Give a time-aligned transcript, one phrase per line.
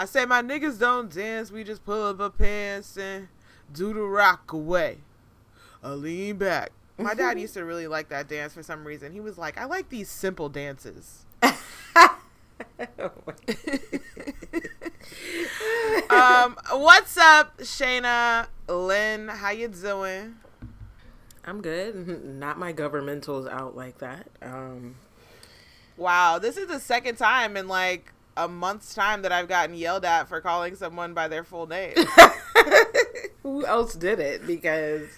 [0.00, 3.28] I say my niggas don't dance, we just pull up our pants and
[3.70, 5.00] do the rock away.
[5.82, 6.72] I lean back.
[6.96, 9.12] My dad used to really like that dance for some reason.
[9.12, 11.26] He was like, I like these simple dances.
[11.42, 11.52] um,
[16.70, 19.28] what's up, Shayna, Lynn?
[19.28, 20.36] How you doing?
[21.44, 22.24] I'm good.
[22.24, 24.28] Not my governmentals out like that.
[24.40, 24.94] Um,
[26.00, 30.04] Wow, this is the second time in like a month's time that I've gotten yelled
[30.04, 31.94] at for calling someone by their full name.
[33.42, 34.46] who else did it?
[34.46, 35.08] Because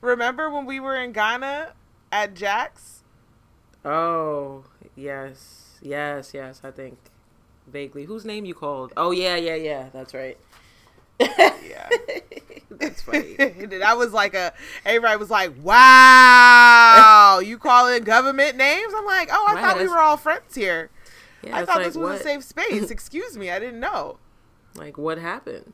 [0.00, 1.72] Remember when we were in Ghana
[2.12, 3.02] at Jack's?
[3.84, 4.64] oh
[4.96, 6.60] yes, yes, yes.
[6.64, 6.98] I think
[7.66, 8.04] vaguely.
[8.04, 8.92] Whose name you called?
[8.96, 9.88] Oh yeah, yeah, yeah.
[9.92, 10.38] That's right.
[11.20, 11.88] Yeah.
[12.70, 13.34] That's funny.
[13.36, 14.52] that was like a
[14.84, 18.92] everybody was like, Wow, you calling government names?
[18.96, 20.90] I'm like, Oh, I Right, thought we were all friends here.
[21.42, 22.90] Yeah, I thought like, this was what, a safe space.
[22.90, 24.18] Excuse me, I didn't know.
[24.74, 25.72] Like what happened?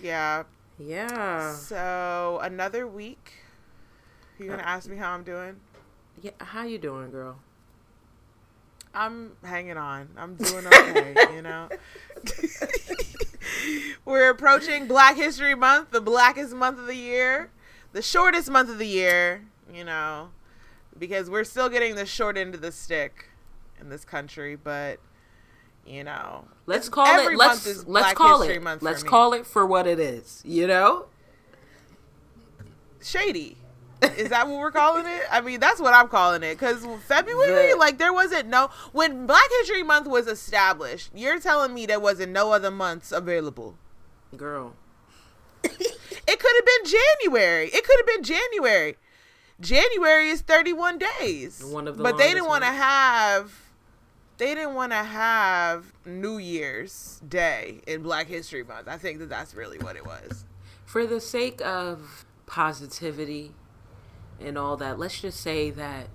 [0.00, 0.44] Yeah.
[0.78, 1.54] Yeah.
[1.54, 3.32] So another week.
[4.38, 5.56] You Uh, gonna ask me how I'm doing?
[6.20, 6.32] Yeah.
[6.40, 7.38] How you doing, girl?
[8.94, 10.08] I'm hanging on.
[10.16, 11.68] I'm doing okay, you know.
[14.04, 17.50] We're approaching Black History Month, the blackest month of the year,
[17.92, 20.30] the shortest month of the year, you know,
[20.98, 23.26] because we're still getting the short end of the stick
[23.80, 24.98] in this country, but
[25.86, 27.36] you know, Let's call it.
[27.36, 28.62] Let's let's call History it.
[28.62, 30.42] Month for Let's call it for what it is.
[30.44, 31.06] You know.
[33.00, 33.56] shady.
[34.02, 35.22] Is that what we're calling it?
[35.30, 36.58] I mean, that's what I'm calling it.
[36.58, 38.68] Because February, like, there wasn't no.
[38.92, 43.76] When Black History Month was established, you're telling me there wasn't no other months available.
[44.36, 44.74] Girl.
[46.28, 47.66] It could have been January.
[47.66, 48.96] It could have been January.
[49.60, 51.64] January is 31 days.
[51.64, 53.52] One of the but they didn't want to have.
[54.38, 58.86] They didn't want to have New Year's Day in Black History Month.
[58.88, 60.44] I think that that's really what it was.
[60.84, 63.54] For the sake of positivity
[64.38, 66.08] and all that, let's just say that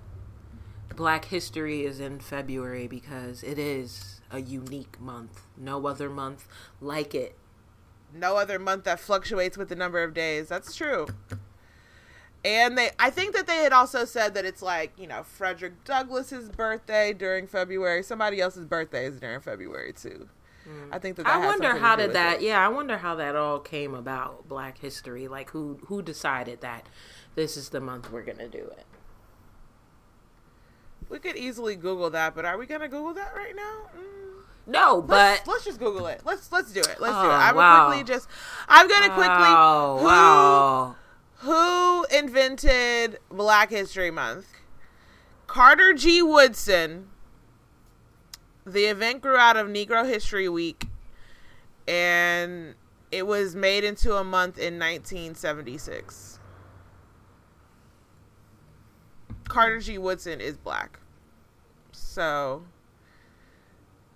[0.94, 5.42] Black History is in February because it is a unique month.
[5.56, 6.46] No other month
[6.80, 7.36] like it.
[8.14, 10.48] no other month that fluctuates with the number of days.
[10.48, 11.06] That's true.
[12.44, 15.84] And they I think that they had also said that it's like, you know, Frederick
[15.84, 18.02] Douglass's birthday during February.
[18.02, 20.28] Somebody else's birthday is during February too.
[20.92, 22.42] I think that, that I wonder how did that it.
[22.42, 25.26] yeah, I wonder how that all came about, Black History.
[25.28, 26.88] Like who who decided that
[27.34, 28.86] this is the month we're gonna do it.
[31.08, 33.90] We could easily Google that, but are we gonna Google that right now?
[33.96, 34.42] Mm.
[34.64, 36.22] No, Let's, but let's just Google it.
[36.24, 36.86] Let's let's do it.
[37.00, 37.32] Let's do Oh, it.
[37.32, 37.86] I'm wow.
[37.88, 38.28] quickly just
[38.68, 40.96] I'm gonna quickly wow, who, wow.
[41.42, 44.46] Who invented Black History Month?
[45.48, 46.22] Carter G.
[46.22, 47.08] Woodson.
[48.64, 50.86] The event grew out of Negro History Week,
[51.88, 52.76] and
[53.10, 56.38] it was made into a month in 1976.
[59.48, 59.98] Carter G.
[59.98, 61.00] Woodson is black.
[61.90, 62.62] So,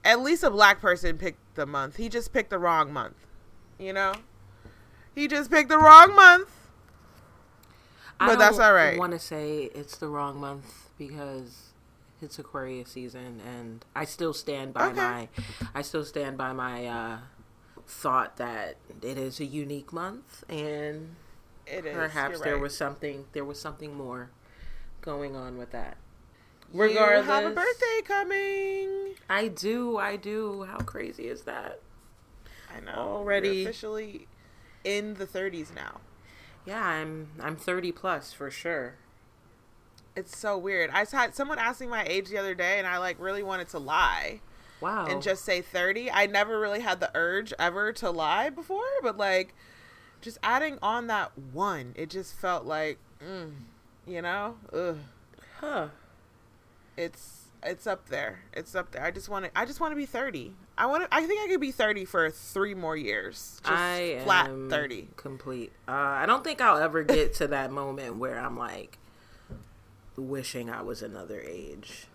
[0.04, 1.96] at least a black person picked the month.
[1.96, 3.26] He just picked the wrong month.
[3.80, 4.14] You know?
[5.12, 6.55] He just picked the wrong month.
[8.18, 8.98] I But that's all right.
[8.98, 11.72] want to say it's the wrong month because
[12.22, 14.96] it's Aquarius season, and I still stand by Okay.
[14.96, 15.28] my,
[15.74, 17.18] I still stand by my uh,
[17.86, 21.14] thought that it is a unique month, and
[21.66, 21.94] It is.
[21.94, 22.62] perhaps there right.
[22.62, 24.30] was something, there was something more
[25.02, 25.98] going on with that.
[26.72, 29.14] You have a birthday coming.
[29.30, 30.64] I do, I do.
[30.64, 31.80] How crazy is that?
[32.74, 32.92] I know.
[32.98, 34.26] Already- You're officially
[34.84, 36.00] in the 30s now.
[36.66, 38.94] Yeah, I'm, I'm 30 plus for sure.
[40.16, 40.90] It's so weird.
[40.90, 43.68] I had someone asked me my age the other day, and I like really wanted
[43.68, 44.40] to lie
[44.80, 45.06] Wow.
[45.06, 46.10] and just say 30.
[46.10, 49.54] I never really had the urge ever to lie before, but like
[50.22, 53.52] just adding on that one, it just felt like, mm,
[54.06, 54.98] you know, ugh.
[55.60, 55.88] huh.
[56.96, 58.40] It's it's up there.
[58.52, 59.02] It's up there.
[59.04, 59.50] I just want to.
[59.58, 60.54] I just want to be thirty.
[60.78, 61.14] I want to.
[61.14, 63.60] I think I could be thirty for three more years.
[63.62, 65.08] Just I flat am thirty.
[65.16, 65.72] complete.
[65.88, 68.98] Uh, I don't think I'll ever get to that moment where I'm like
[70.16, 72.06] wishing I was another age.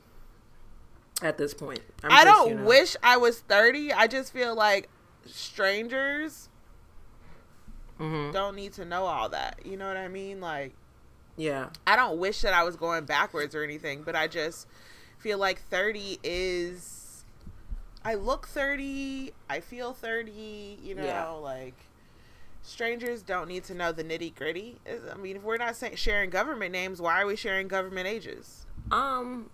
[1.21, 3.91] At this point, I'm I just, don't you know- wish I was thirty.
[3.93, 4.89] I just feel like
[5.25, 6.49] strangers
[7.99, 8.33] Mhm.
[8.33, 9.59] don't need to know all that.
[9.65, 10.41] You know what I mean?
[10.41, 10.73] Like
[11.37, 14.65] Yeah, I don't wish that I was going backwards or anything, but I just
[15.21, 17.23] feel like 30 is
[18.03, 21.29] I look 30, I feel 30, you know, Yeah.
[21.29, 21.75] like
[22.63, 24.79] strangers don't need to know the nitty-gritty.
[25.11, 28.65] I mean, if we're not sharing government names, why are we sharing government ages?
[28.91, 29.49] Um.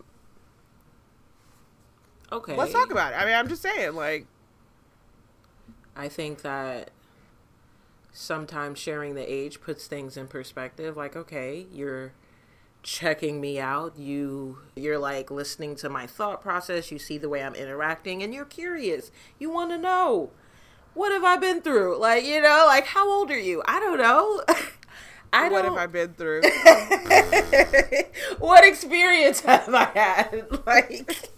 [2.31, 2.55] Okay.
[2.55, 3.17] Let's talk about it.
[3.17, 4.27] I mean, I'm just saying like
[5.95, 6.91] I think that
[8.11, 10.95] sometimes sharing the age puts things in perspective.
[10.97, 12.13] Like, okay, you're
[12.83, 13.97] checking me out.
[13.97, 16.91] You you're like listening to my thought process.
[16.91, 19.11] You see the way I'm interacting, and you're curious.
[19.39, 20.31] You want to know
[20.93, 21.99] what have I been through?
[21.99, 23.61] Like, you know, like how old are you?
[23.65, 24.41] I don't know.
[25.33, 25.77] I what don't.
[25.77, 26.41] have I been through?
[28.39, 30.47] what experience have I had?
[30.65, 31.29] Like,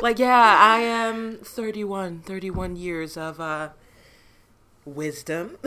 [0.00, 3.70] like yeah, I am 31, 31 years of uh,
[4.84, 5.58] wisdom.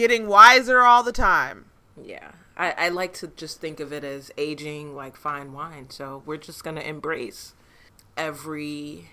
[0.00, 1.66] Getting wiser all the time.
[2.02, 5.90] yeah, I, I like to just think of it as aging like fine wine.
[5.90, 7.54] So we're just gonna embrace
[8.16, 9.10] every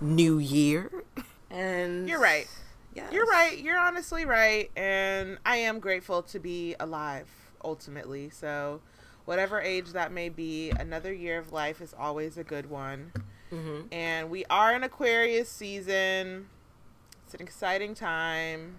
[0.00, 0.90] new year.
[1.48, 2.48] And You're right.
[2.92, 3.12] Yes.
[3.12, 3.56] You're right.
[3.56, 4.68] You're honestly right.
[4.76, 7.28] And I am grateful to be alive
[7.64, 8.30] ultimately.
[8.30, 8.80] So,
[9.26, 13.12] whatever age that may be, another year of life is always a good one.
[13.50, 16.48] hmm And we are in Aquarius season.
[17.24, 18.78] It's an exciting time.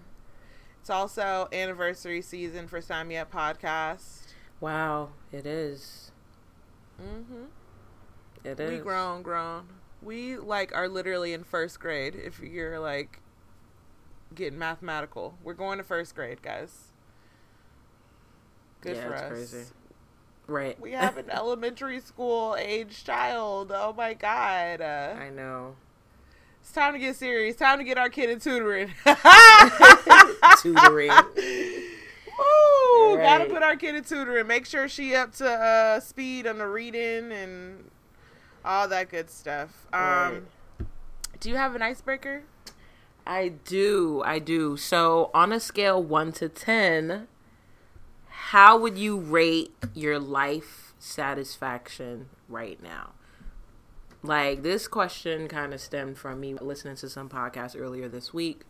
[0.88, 4.28] It's also anniversary season for Up podcast.
[4.58, 6.12] Wow, it is.
[6.98, 7.44] Mm-hmm.
[8.42, 8.70] It is.
[8.70, 9.68] We grown, grown.
[10.00, 12.14] We like are literally in first grade.
[12.14, 13.20] If you're like
[14.34, 16.92] getting mathematical, we're going to first grade, guys.
[18.80, 19.28] Good Yeah, for it's us.
[19.28, 19.64] crazy.
[20.46, 20.80] Right.
[20.80, 23.72] We have an elementary school age child.
[23.74, 24.80] Oh my god!
[24.80, 25.76] I know.
[26.68, 27.56] It's time to get serious.
[27.56, 28.92] Time to get our kid in tutoring.
[30.60, 31.10] Tutoring.
[32.38, 33.16] Woo!
[33.16, 34.46] Gotta put our kid in tutoring.
[34.46, 37.90] Make sure she up to uh, speed on the reading and
[38.66, 39.86] all that good stuff.
[39.94, 40.42] Um, Right.
[41.40, 42.42] Do you have an icebreaker?
[43.26, 44.22] I do.
[44.26, 44.76] I do.
[44.76, 47.28] So, on a scale 1 to 10,
[48.28, 53.12] how would you rate your life satisfaction right now?
[54.22, 58.62] Like, this question kind of stemmed from me listening to some podcast earlier this week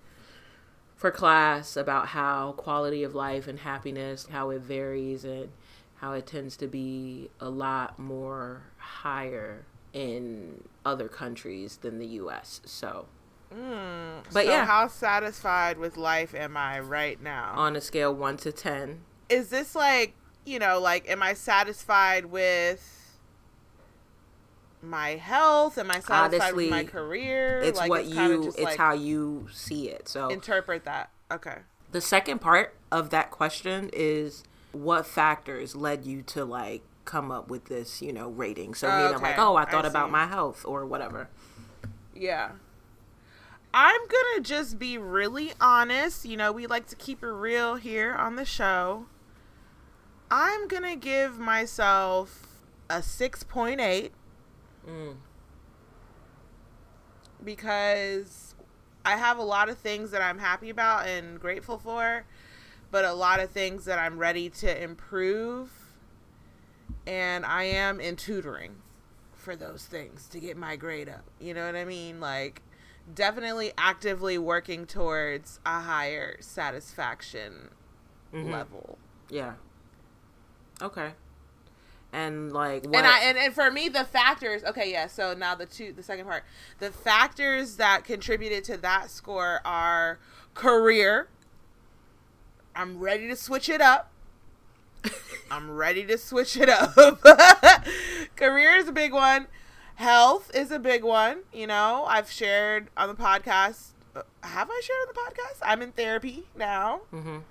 [0.95, 5.49] for class about how quality of life and happiness, how it varies and
[5.97, 12.61] how it tends to be a lot more higher in other countries than the US.
[12.65, 13.07] So,
[13.51, 14.67] Mm, But so yeah.
[14.67, 17.55] how satisfied with life am I right now?
[17.57, 19.01] on a scale 1 to 10,
[19.31, 20.13] Is this like,
[20.45, 22.98] you know, like, am I satisfied with
[24.83, 25.79] my health?
[25.79, 27.61] Am I satisfied with my career?
[27.61, 31.11] it's like, what kinda you it's like, how you see it so interpret that.
[31.31, 31.59] Okay.
[31.93, 37.49] the second part of that question is what factors led you to like come up
[37.49, 40.11] with this you know rating so meaning Okay, I'm like oh i I thought about
[40.11, 41.29] my health or whatever
[42.15, 42.51] Yeah.
[43.75, 46.25] I'm gonna just be really honest.
[46.25, 49.07] You know, we like to keep it real here on the show.
[50.31, 52.47] I'm gonna give myself
[52.89, 54.11] a 6.8
[54.89, 55.15] mm.
[57.45, 58.55] because
[59.05, 62.25] I have a lot of things that I'm happy about and grateful for,
[62.91, 65.71] but a lot of things that I'm ready to improve.
[67.07, 68.77] And I am in tutoring
[69.35, 71.25] for those things to get my grade up.
[71.41, 72.21] You know what I mean?
[72.21, 72.63] Like,
[73.15, 77.71] definitely actively working towards a higher satisfaction
[78.33, 78.51] Mhm.
[78.53, 78.99] level.
[79.31, 79.55] yeah
[80.83, 81.13] okay
[82.13, 85.55] and like what And I and, and for me the factors okay yeah so now
[85.55, 86.45] the two the second part.
[86.79, 90.19] The factors that contributed to that score are
[90.55, 91.29] career.
[92.75, 94.11] I'm ready to switch it up.
[95.51, 96.95] I'm ready to switch it up.
[98.37, 99.47] Career is a big one.
[99.97, 102.05] Health is a big one you know?
[102.09, 105.59] I've shared on the podcast uh, have I shared on the podcast?
[105.63, 107.03] I'm in therapy now.
[107.13, 107.43] Mhm.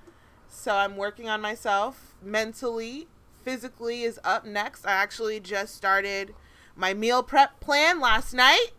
[0.49, 3.07] so I'm working on myself mentally.
[3.47, 4.85] Physically is up next.
[4.85, 6.35] I actually just started
[6.75, 8.71] my meal prep plan last night.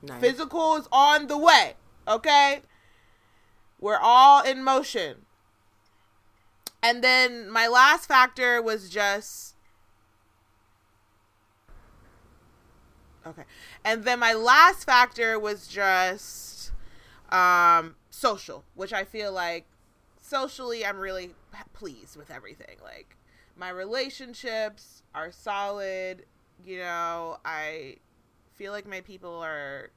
[0.00, 0.22] nice.
[0.22, 1.74] Physical is on the way.
[2.08, 2.62] Okay?
[3.78, 5.26] We're all in motion.
[6.82, 9.54] And then my last factor was just
[13.26, 13.44] Okay.
[13.84, 16.72] And then my last factor was just
[17.30, 19.66] um social, which I feel like
[20.22, 21.34] socially I'm really
[21.72, 22.76] pleased with everything.
[22.82, 23.16] Like
[23.56, 26.24] my relationships are solid,
[26.64, 27.96] you know, I
[28.54, 29.90] feel like my people are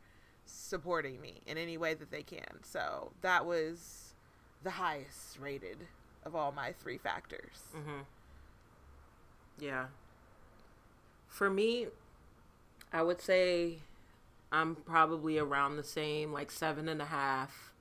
[0.46, 2.64] supporting me in any way that they can.
[2.64, 4.14] So that was
[4.64, 5.78] the highest rated
[6.24, 7.64] of all my three factors.
[7.76, 8.02] Mm-hmm.
[9.60, 9.86] Yeah.
[11.28, 11.88] For me,
[12.92, 13.80] I would say
[14.52, 17.73] I'm probably around the same, like seven and a half.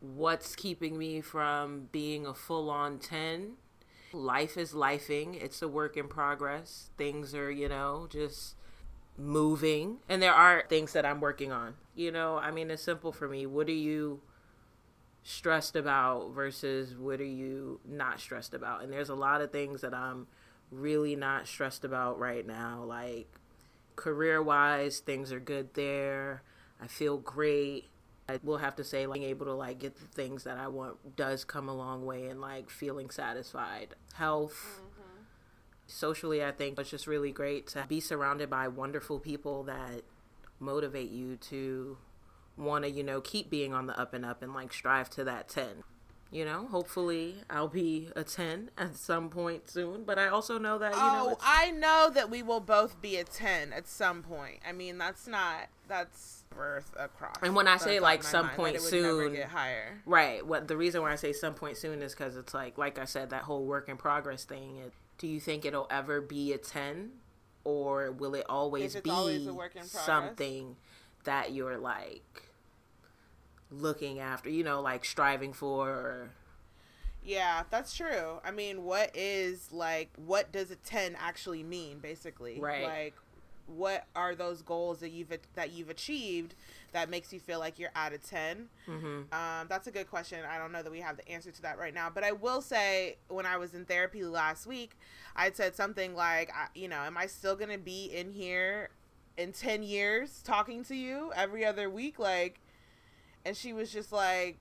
[0.00, 3.54] What's keeping me from being a full on 10?
[4.12, 5.40] Life is lifing.
[5.42, 6.90] It's a work in progress.
[6.96, 8.54] Things are, you know, just
[9.16, 9.98] moving.
[10.08, 11.74] And there are things that I'm working on.
[11.94, 13.44] You know, I mean, it's simple for me.
[13.44, 14.20] What are you
[15.24, 18.82] stressed about versus what are you not stressed about?
[18.82, 20.28] And there's a lot of things that I'm
[20.70, 22.84] really not stressed about right now.
[22.84, 23.28] Like
[23.96, 26.42] career wise, things are good there.
[26.80, 27.90] I feel great.
[28.28, 30.68] I will have to say, like, being able to like get the things that I
[30.68, 33.94] want does come a long way, and like feeling satisfied.
[34.14, 35.22] Health, mm-hmm.
[35.86, 40.02] socially, I think it's just really great to be surrounded by wonderful people that
[40.60, 41.96] motivate you to
[42.56, 45.24] want to, you know, keep being on the up and up and like strive to
[45.24, 45.84] that ten
[46.30, 50.76] you know hopefully i'll be a 10 at some point soon but i also know
[50.78, 53.88] that you know Oh, it's- I know that we will both be a 10 at
[53.88, 54.60] some point.
[54.66, 57.36] I mean, that's not, that's birth across.
[57.42, 59.48] And when I That's say, like, some mind, point that it would never soon- get
[59.48, 60.00] higher.
[60.06, 62.98] right what the reason why i say some point soon is because it's like like
[62.98, 66.52] i said that whole work in progress thing it, do you think it'll ever be
[66.52, 67.10] a 10
[67.64, 70.04] or will it always be always a work in progress.
[70.04, 70.76] something
[71.24, 72.42] that you're like
[73.70, 76.30] looking after you know like striving for or
[77.22, 78.40] Yeah, that's true.
[78.42, 82.58] I mean, what is like what does a 10 actually mean basically?
[82.58, 82.84] Right.
[82.84, 83.14] Like
[83.68, 86.54] what are those goals that you've that you've achieved
[86.92, 88.68] that makes you feel like you're at a 10?
[88.88, 89.32] Mhm.
[89.32, 90.40] Um, that's a good question.
[90.50, 92.60] I don't know that we have the answer to that right now, but I will
[92.62, 94.96] say when I was in therapy last week,
[95.36, 98.88] I said something like, I, you know, am I still going to be in here
[99.36, 102.60] in 10 years talking to you every other week like
[103.44, 104.58] and she was just like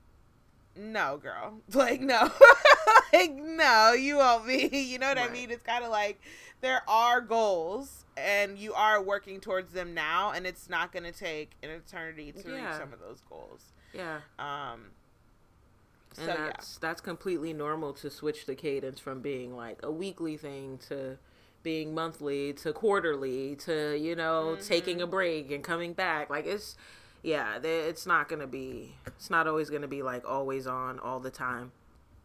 [0.76, 2.30] no girl like no
[3.18, 5.52] like no you won't be you know what i mean?
[5.52, 6.22] It's kind of like
[6.62, 11.12] there are goals and you are working towards them now and it's not going to
[11.12, 12.68] take an eternity to Yeah.
[12.70, 13.62] reach some of those goals.
[13.94, 14.20] Yeah.
[14.40, 14.92] Um
[16.14, 16.46] so and yeah.
[16.48, 21.18] that's that's completely normal to switch the cadence from being like a weekly thing to
[21.64, 24.68] being monthly to quarterly to you know Mm-hmm.
[24.68, 26.30] taking a break and coming back.
[26.30, 26.76] Like it's
[27.22, 31.32] yeah it's not gonna be it's not always gonna be like always on all the
[31.32, 31.72] time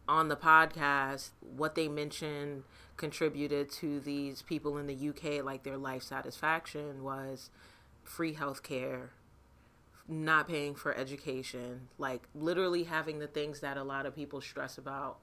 [0.07, 2.63] on the podcast what they mentioned
[2.97, 7.49] contributed to these people in the uk like their life satisfaction was
[8.03, 9.09] free healthcare
[10.07, 14.77] not paying for education, like literally having the things that a lot of people stress
[14.77, 15.17] about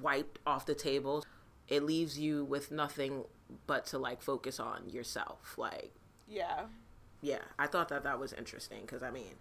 [0.00, 1.24] wiped off the table.
[1.68, 3.24] It leaves you with nothing
[3.66, 5.54] but to like focus on yourself.
[5.56, 5.92] Like,
[6.28, 6.64] yeah
[7.22, 9.34] yeah, I thought that that was interesting because I mean,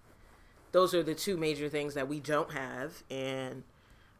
[0.71, 3.63] those are the two major things that we don't have, and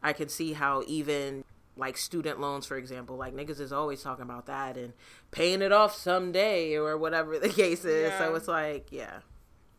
[0.02, 1.44] I can see how even
[1.76, 4.92] like student loans, for example, like niggas is always talking about that and
[5.30, 8.12] paying it off someday or whatever the case is.
[8.18, 9.20] So it's like, yeah.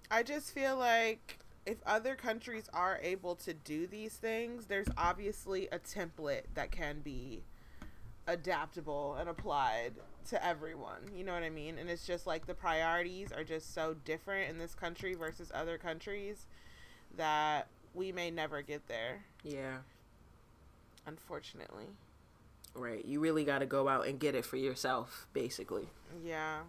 [0.10, 5.68] I just feel like if other countries are able to do these things, there's obviously
[5.72, 7.44] a template that can be
[8.28, 9.94] adaptable and applied
[10.30, 11.02] to everyone.
[11.16, 11.78] You know what I mean?
[11.78, 15.78] And it's just like the priorities are just so different in this country versus other
[15.78, 16.46] countries
[17.18, 19.80] that we may never get there, Yeah.
[21.06, 21.86] Unfortunately.
[22.74, 23.04] Right.
[23.04, 25.90] You really got to go out and get it for yourself, basically.
[26.24, 26.60] Yeah.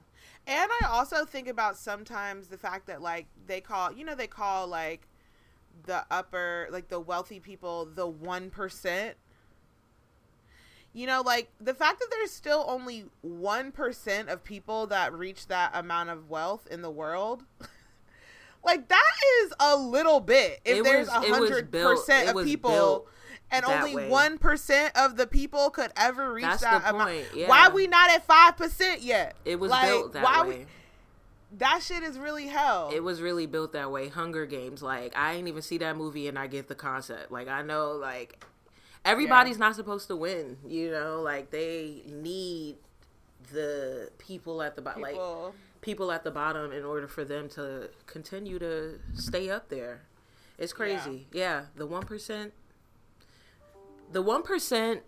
[0.46, 4.26] And I also think about sometimes the fact that like they call, you know, they
[4.26, 5.06] call like
[5.86, 9.12] the upper, like the wealthy people, the 1%.
[10.94, 15.70] You know, like the fact that there's still only 1% of people that reach that
[15.72, 17.44] amount of wealth in the world.
[18.64, 19.12] Like that
[19.42, 20.60] is a little bit.
[20.64, 23.08] If there's a hundred percent of people, built
[23.52, 27.14] and only one percent of the people could ever reach That's that amount.
[27.34, 27.48] yeah.
[27.48, 29.34] Why we not at five percent yet?
[29.44, 30.58] It was Like, built that why way.
[30.58, 30.66] we-
[31.58, 32.90] that shit is really hell.
[32.94, 34.08] it was really built that way.
[34.08, 34.82] Hunger Games.
[34.82, 37.30] Like, I ain't even see that movie and I get the concept.
[37.30, 38.42] Like, I know, like,
[39.04, 41.20] everybody's not supposed to win, you know?
[41.20, 42.76] Like, they need
[43.52, 45.02] the people at the bottom.
[45.02, 45.54] Like, people.
[45.82, 50.00] people at the bottom in order for them to continue to stay up there.
[50.56, 51.26] It's crazy.
[51.32, 52.52] Yeah, the 1%
[54.12, 55.00] the 1%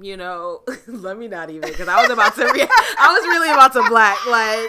[0.00, 2.44] you know, let me not even because I was about to.
[2.44, 2.66] Re-
[2.98, 4.18] I was really about to black.
[4.26, 4.68] Like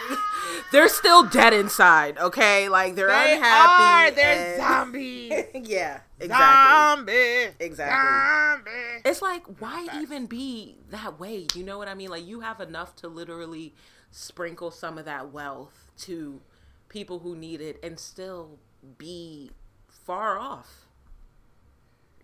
[0.71, 2.17] they're still dead inside.
[2.17, 3.83] Okay, like they're They unhappy.
[3.83, 4.11] are.
[4.15, 5.33] They're and- zombies.
[5.53, 7.01] yeah, exactly.
[7.11, 7.55] Zombie.
[7.59, 8.65] Exactly.
[8.69, 9.01] Zombie.
[9.03, 11.47] It's like, why even be that way?
[11.53, 12.09] You know what I mean?
[12.09, 13.73] Like, you have enough to literally
[14.11, 16.39] sprinkle some of that wealth to
[16.87, 18.59] people who need it and still
[18.97, 19.51] be
[19.89, 20.86] far off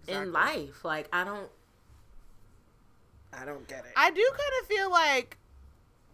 [0.08, 0.28] Exactly.
[0.28, 0.84] in life.
[0.86, 1.50] Like, I don't.
[3.32, 3.92] I don't get it.
[3.96, 5.38] I do kind of feel like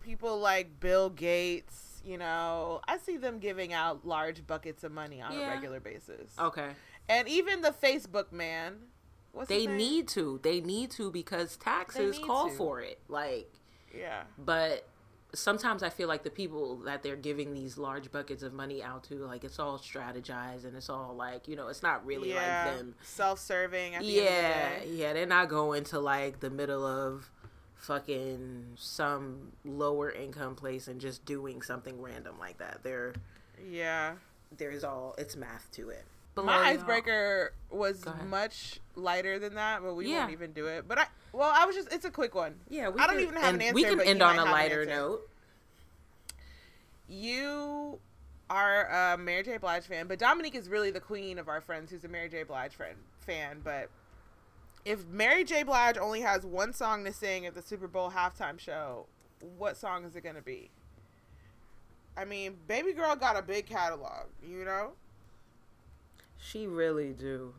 [0.01, 5.22] people like Bill Gates, you know, I see them giving out large buckets of money
[5.22, 6.31] on a regular basis.
[6.39, 6.69] okay.
[7.10, 8.75] And even the Facebook man,
[9.34, 10.39] what's They need to.
[10.43, 12.55] They need to because taxes call to.
[12.55, 13.00] for it.
[13.10, 13.51] Like,
[13.93, 14.24] Yeah.
[14.38, 14.88] but
[15.33, 19.03] sometimes I feel like the people that they're giving these large buckets of money out
[19.05, 22.65] to, like it's all strategized and it's all like, you know, it's not really yeah.
[22.65, 22.95] like them.
[23.03, 27.29] Self-serving Yeah, the yeah, they're not going to like the middle of
[27.75, 32.79] fucking some lower income place and just doing something random like that.
[32.83, 33.13] They're
[33.69, 34.13] Yeah.
[34.57, 36.05] there's all it's math to it.
[36.46, 40.19] My icebreaker was much lighter than that, but we Yeah.
[40.19, 40.88] won't even do it.
[40.88, 42.60] But I, well, I was just, it's a quick one.
[42.69, 44.51] Yeah, we I don't can- even have an We can end on a have an
[44.51, 45.29] lighter note.
[47.08, 48.00] You
[48.50, 49.58] are a Mary J.
[49.58, 52.43] Blige fan, but Dominique is really the queen of our friends who's a Mary J.
[52.43, 53.62] Blige friend fan.
[53.63, 53.89] But
[54.86, 55.63] if Mary J.
[55.63, 59.08] Blige only has one song to sing at the Super Bowl halftime show,
[59.58, 60.69] what song is it going to be?
[62.17, 64.91] I mean, Baby Girl got a big catalog, you know?
[66.39, 67.53] She really do.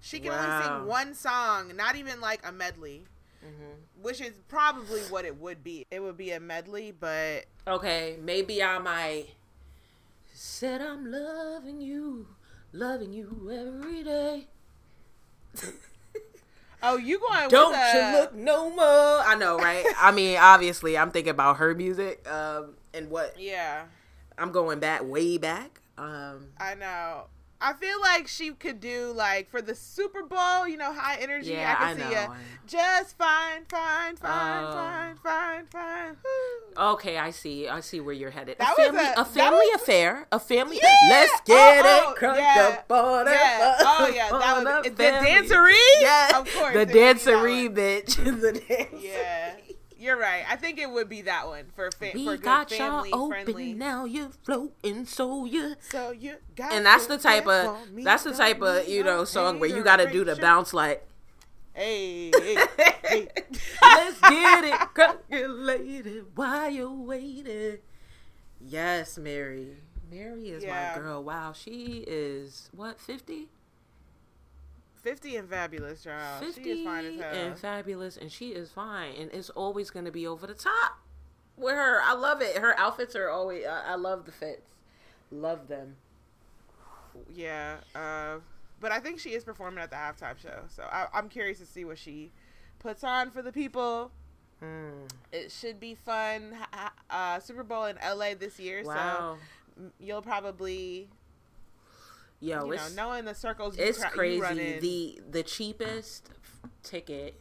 [0.00, 3.04] She can only sing one song, not even like a medley,
[3.44, 4.02] Mm-hmm.
[4.02, 5.86] which is probably what it would be.
[5.92, 9.26] It would be a medley, but Okay, maybe I might
[10.34, 12.26] said I'm loving you,
[12.72, 14.48] loving you every day.
[16.82, 18.78] oh, you going Don't with you a- look no more?
[19.24, 19.84] I know, right?
[19.98, 23.84] I mean, obviously, I'm thinking about her music, um, and what Yeah.
[24.38, 25.80] I'm going back way back.
[25.96, 27.24] Um, I know.
[27.60, 31.50] I feel like she could do like for the Super Bowl, you know, high energy.
[31.50, 32.34] Yeah, I I can see know, ya.
[32.68, 34.72] Just fine, fine, fine, Oh.
[34.72, 36.14] fine, fine, fine.
[36.92, 37.66] Okay, I see.
[37.66, 38.58] I see where you're headed.
[38.58, 40.28] That a was family, a- a, family was- affair.
[40.30, 40.78] A family.
[40.80, 40.94] Yeah!
[41.10, 42.68] Let's get Oh, oh, it crunk yeah.
[42.78, 43.30] up on it.
[43.32, 43.76] Yeah.
[43.80, 46.00] Oh yeah, that was the dancery.
[46.00, 46.74] Yeah, of course.
[46.74, 48.40] the it would be that dancery, bitch.
[48.40, 49.02] the dancery.
[49.02, 49.54] Yeah,
[49.98, 50.44] you're right.
[50.48, 53.10] I think it would be that one for fa- We for good got y'all family
[53.12, 53.74] open friendly.
[53.74, 54.04] now.
[54.04, 55.74] You're floating, so you.
[55.80, 59.58] So you got And that's the type of that's the type of you know song
[59.60, 61.04] where you got to do the bounce like.
[61.74, 62.56] Hey, hey,
[63.04, 63.28] hey.
[63.82, 67.78] Let's get it calculated while you're waiting.
[68.60, 69.76] Yes, Mary.
[70.10, 70.92] Mary is Yeah.
[70.94, 71.22] my girl.
[71.22, 73.48] Wow, she is what fifty?
[75.08, 76.44] Fifty and fabulous, child.
[76.44, 77.34] Fifty She is fine as hell.
[77.34, 80.98] and fabulous, and she is fine, and it's always gonna be over the top
[81.56, 82.02] with her.
[82.02, 82.58] I love it.
[82.58, 83.64] Her outfits are always.
[83.64, 84.68] I, I love the fits.
[85.30, 85.96] Love them.
[87.34, 88.36] Yeah, uh,
[88.80, 91.66] but I think she is performing at the halftime show, so I, I'm curious to
[91.66, 92.30] see what she
[92.78, 94.10] puts on for the people.
[94.62, 95.08] Mm.
[95.32, 96.54] It should be fun.
[97.08, 99.38] Uh, Super Bowl in LA this year, Wow.
[99.78, 101.08] so you'll probably,
[102.40, 104.78] Yo, you know, it's knowing the circles it's cra- crazy.
[104.78, 106.30] The the cheapest
[106.82, 107.40] ticket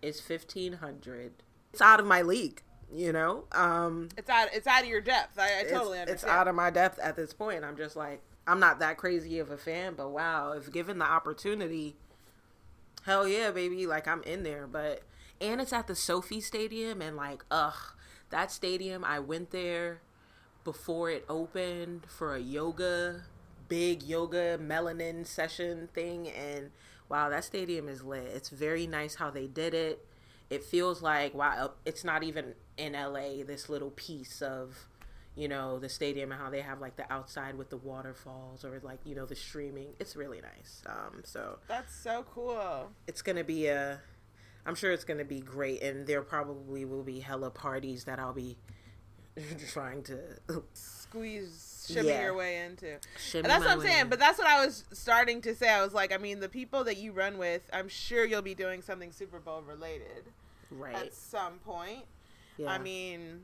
[0.00, 1.32] is fifteen hundred.
[1.72, 2.62] It's out of my league.
[2.94, 4.48] You know, um, it's out.
[4.52, 5.38] It's out of your depth.
[5.38, 6.10] I, I totally it's understand.
[6.10, 7.64] It's out of my depth at this point.
[7.64, 11.06] I'm just like, I'm not that crazy of a fan, but wow, if given the
[11.06, 11.96] opportunity,
[13.06, 14.66] hell yeah, baby, like I'm in there.
[14.66, 15.02] But
[15.40, 17.94] and it's at the SoFi Stadium, and like, ugh,
[18.30, 19.04] that stadium.
[19.04, 20.02] I went there
[20.64, 23.22] before it opened for a yoga,
[23.72, 26.70] big yoga melanin session thing, and
[27.08, 28.26] wow, that stadium is lit.
[28.34, 30.06] It's very nice how they did it.
[30.50, 33.42] It feels like wow, it's not even in LA.
[33.46, 34.76] This little piece of
[35.34, 38.78] you know the stadium and how they have like the outside with the waterfalls or
[38.82, 39.94] like you know the streaming.
[39.98, 40.82] It's really nice.
[40.84, 42.90] Um, so That's so cool.
[43.06, 44.00] it's gonna be a
[44.66, 48.32] i'm sure it's gonna be great and there probably will be hella parties that i'll
[48.32, 48.56] be
[49.72, 50.16] trying to
[50.72, 52.22] Squeeze, shimmy Yeah.
[52.24, 52.98] your way into.
[53.18, 54.00] shimmy And that's what I'm saying.
[54.02, 54.08] in.
[54.08, 55.68] But that's what I was starting to say.
[55.68, 58.54] I was like, I mean, the people that you run with, I'm sure you'll be
[58.54, 60.24] doing something Super Bowl related
[60.70, 62.04] right at some point.
[62.56, 63.42] yeah I mean,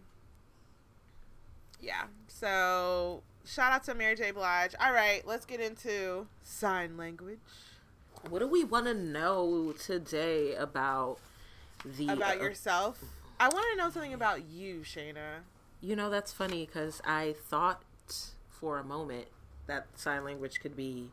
[1.80, 2.04] yeah.
[2.26, 4.30] So shout out to Mary J.
[4.30, 4.74] Blige.
[4.80, 7.38] All right, let's get into sign language.
[8.28, 11.18] what do we want to know today about
[11.84, 12.98] the About uh, yourself.
[13.40, 15.42] I want to know something about you, Shayna.
[15.80, 17.82] you know that's funny because i thought
[18.60, 19.26] for a moment
[19.66, 21.10] that sign language could be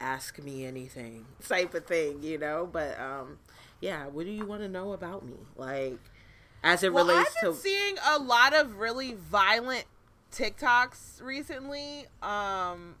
[0.00, 2.68] ask me anything type of thing, you know.
[2.70, 3.38] But um,
[3.80, 5.34] yeah, what do you want to know about me?
[5.56, 5.98] Like,
[6.62, 9.84] as it Well, relates I've been to seeing a lot of really violent
[10.32, 12.96] TikToks recently, um,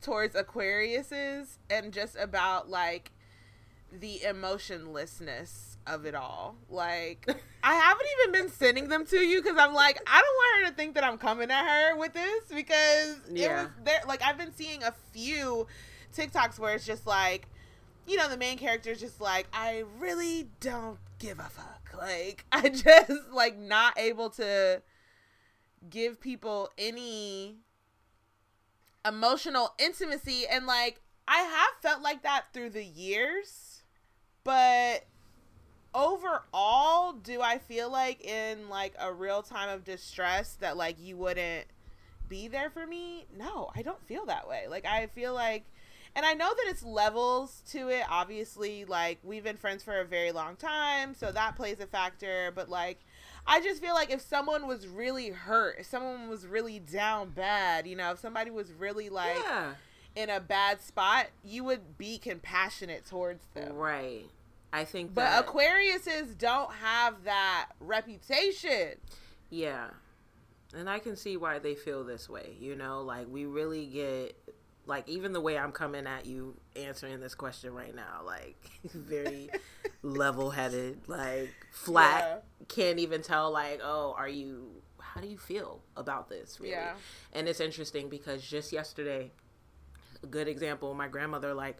[0.00, 3.10] towards Aquariuses and just about like
[3.92, 6.56] the emotionlessness of it all.
[6.68, 7.26] Like,
[7.62, 10.70] I haven't even been sending them to you because I'm like, I don't want her
[10.70, 13.62] to think that I'm coming at her with this because it Yeah.
[13.64, 14.00] was there.
[14.06, 15.66] Like, I've been seeing a few
[16.16, 17.48] TikToks where it's just like,
[18.06, 21.90] you know, the main character is just like, I really don't give a fuck.
[21.96, 24.82] Like, I just like not able to
[25.90, 27.56] give people any
[29.06, 33.82] emotional intimacy and like I have felt like that through the years,
[34.44, 35.04] but
[35.98, 41.16] overall, do I feel like in like a real time of distress that like you
[41.16, 41.66] wouldn't
[42.28, 43.26] be there for me?
[43.36, 44.66] No, I don't feel that way.
[44.68, 45.64] Like I feel like
[46.14, 48.04] and I know that it's levels to it.
[48.08, 52.52] Obviously, like we've been friends for a very long time, so that plays a factor,
[52.54, 53.00] but like
[53.46, 57.86] I just feel like if someone was really hurt, if someone was really down bad,
[57.86, 59.72] you know, if somebody was really like yeah,
[60.14, 63.74] in a bad spot, you would be compassionate towards them.
[63.74, 64.26] right.
[64.72, 68.94] I think But that Aquariuses don't have that reputation.
[69.50, 69.88] Yeah.
[70.74, 72.56] And I can see why they feel this way.
[72.60, 74.36] You know, like we really get
[74.86, 78.56] like even the way I'm coming at you answering this question right now, like
[78.92, 79.50] very
[80.02, 82.44] level headed, like flat.
[82.68, 86.72] Can't even tell like, oh, are you how do you feel about this really?
[86.72, 86.94] Yeah.
[87.32, 89.30] And it's interesting because just yesterday,
[90.22, 91.78] a good example, my grandmother like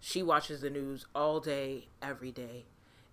[0.00, 2.66] she watches the news all day, every day.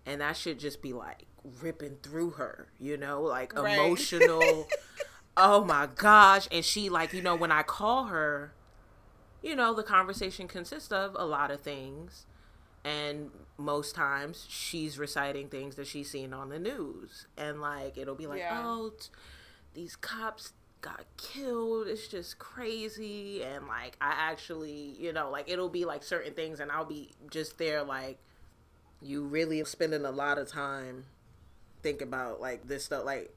[0.06, 1.26] And that should just be like
[1.62, 3.74] ripping through her, you know, like Right.
[3.78, 4.68] emotional.
[5.38, 6.48] oh my gosh.
[6.52, 8.54] And she, like, you know, when I call her,
[9.42, 12.26] you know, the conversation consists of a lot of things.
[12.86, 17.28] And most times she's reciting things that she's seen on the news.
[17.38, 18.62] And, like, it'll be like, Yeah.
[18.66, 19.08] oh, t-
[19.74, 20.52] these cops
[20.84, 21.88] got killed.
[21.88, 23.42] It's just crazy.
[23.42, 27.10] And, like, I actually, you know, like, it'll be like certain things, and I'll be
[27.32, 28.20] just there, like,
[29.02, 31.06] you really spending a lot of time
[31.82, 33.30] think about like this stuff like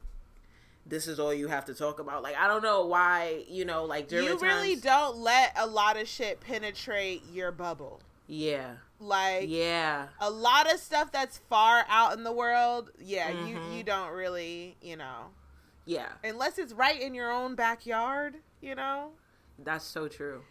[0.86, 3.84] this is all you have to talk about like i don't know why you know
[3.84, 7.98] like during you really times- don't let a lot of shit penetrate your bubble.
[8.28, 13.48] yeah Like yeah a lot of stuff that's far out in the world, yeah, Mhm.
[13.48, 15.32] you you don't really, you know,
[15.86, 19.12] yeah unless it's right in your own backyard, you know.
[19.58, 20.42] that's so true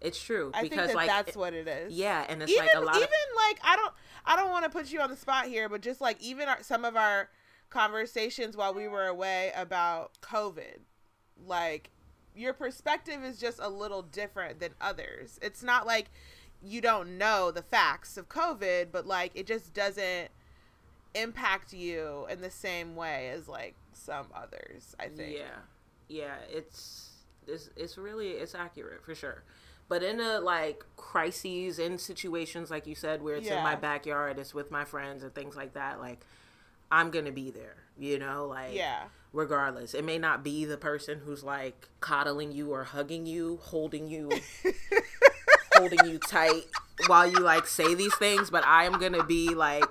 [0.00, 1.92] it's true I because think that like that's what it is.
[1.92, 3.92] yeah and it's even like a lot even of like I don't
[4.24, 6.62] I don't want to put you on the spot here, but just like even our,
[6.62, 7.30] some of our
[7.70, 10.80] conversations while we were away about COVID,
[11.46, 11.90] like
[12.36, 15.38] your perspective is just a little different than others.
[15.42, 16.10] It's not like
[16.62, 20.28] you don't know the facts of COVID, but like it just doesn't
[21.14, 24.94] impact you in the same way as like some others.
[24.98, 25.36] I think.
[25.36, 25.56] Yeah,
[26.08, 27.10] yeah, it's
[27.46, 29.44] it's it's really it's accurate for sure.
[29.88, 34.38] But in a like crises in situations like you said where it's in my backyard,
[34.38, 36.20] it's with my friends and things like that, like
[36.90, 37.76] I'm gonna be there.
[37.98, 39.04] You know, like Yeah.
[39.32, 39.94] regardless.
[39.94, 44.30] It may not be the person who's like coddling you or hugging you, holding you
[45.74, 46.64] holding you tight
[47.06, 49.86] while you like say these things, but I am gonna be like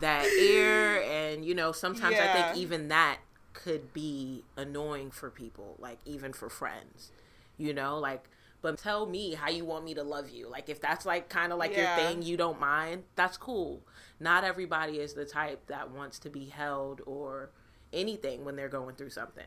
[0.00, 3.18] that ear and you know, sometimes I think even that
[3.64, 7.10] could be annoying for people, like even for friends.
[7.56, 8.24] You know, like
[8.60, 10.48] but tell me how you want me to love you.
[10.48, 11.96] Like if that's like kind of like Yeah.
[11.96, 13.82] your thing, you don't mind, that's cool.
[14.20, 17.50] Not everybody is the type that wants to be held or
[17.92, 19.44] anything when they're going through something.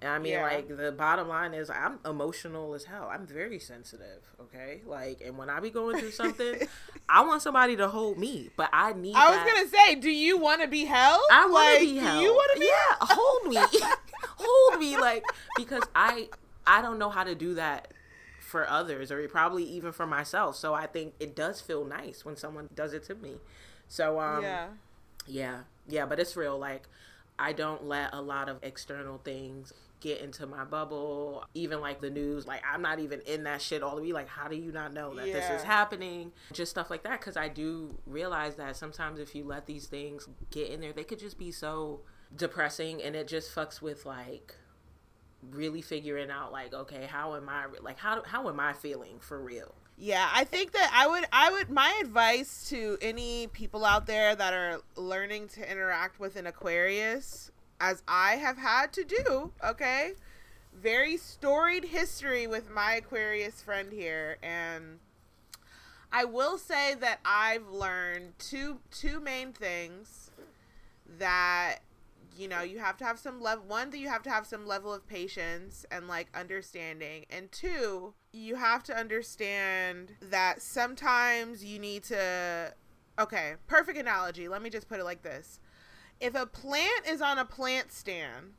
[0.00, 0.42] And I mean, Yeah.
[0.42, 3.08] like the bottom line is, I'm emotional as hell.
[3.12, 4.22] I'm very sensitive.
[4.40, 6.68] Okay, like, and when I be going through something,
[7.08, 9.16] I want somebody to hold me, but I need.
[9.16, 11.20] I was that- gonna say, do you want to be held?
[11.32, 12.18] I want like, to be held.
[12.20, 12.66] Do you want to be?
[12.66, 13.80] Yeah, hold me,
[14.36, 15.24] hold me, like
[15.56, 16.28] because I
[16.66, 17.92] I don't know how to do that
[18.40, 20.56] for others or probably even for myself.
[20.56, 23.36] So I think it does feel nice when someone does it to me.
[23.88, 24.68] So um, yeah.
[25.26, 25.58] yeah,
[25.88, 26.56] yeah, but it's real.
[26.58, 26.88] Like,
[27.38, 31.44] I don't let a lot of external things get into my bubble.
[31.54, 34.12] Even like the news, like I'm not even in that shit all the way.
[34.12, 36.32] Like, how do you not know that this is happening?
[36.52, 37.20] Just stuff like that.
[37.20, 41.04] Because I do realize that sometimes if you let these things get in there, they
[41.04, 42.00] could just be so
[42.34, 44.54] depressing, and it just fucks with like
[45.52, 49.40] really figuring out like okay how am i like how how am i feeling for
[49.40, 54.06] real Yeah, I think that I would I would my advice to any people out
[54.06, 59.52] there that are learning to interact with an Aquarius as I have had to do,
[59.64, 60.12] okay?
[60.74, 65.00] Very storied history with my Aquarius friend here and
[66.10, 70.30] I will say that I've learned two two main things
[71.18, 71.78] that
[72.36, 74.66] you know you have to have some level one that you have to have some
[74.66, 81.78] level of patience and like understanding and two you have to understand that sometimes you
[81.78, 82.72] need to
[83.18, 85.60] okay perfect analogy let me just put it like this
[86.20, 88.52] if a plant is on a plant stand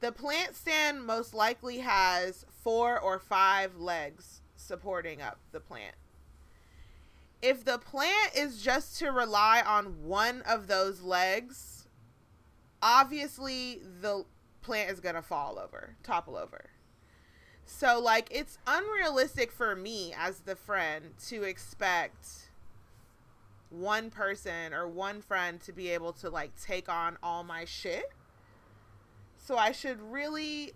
[0.00, 5.94] the plant stand most likely has four or five legs supporting up the plant
[7.40, 11.78] if the plant is just to rely on one of those legs
[12.82, 14.24] obviously the
[14.62, 16.70] plant is going to fall over, topple over.
[17.64, 22.47] So like it's unrealistic for me as the friend to expect
[23.70, 28.10] one person or one friend to be able to like take on all my shit.
[29.36, 30.72] So I should really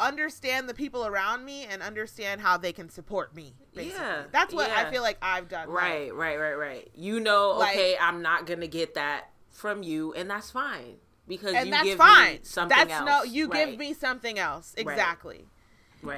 [0.00, 3.54] understand the people around me and understand how they can support me.
[3.74, 3.98] Basically.
[3.98, 4.86] Yeah, That's what yeah.
[4.86, 5.68] I feel like I've done.
[5.68, 6.90] Right, right, right, right.
[6.94, 10.96] You know, Like- okay, I'm not gonna get that from you, and that's fine
[11.28, 12.32] because and you that's give fine.
[12.34, 13.06] me something that's else.
[13.06, 14.74] no, you right, give me something else.
[14.76, 15.36] Exactly.
[15.36, 15.46] right.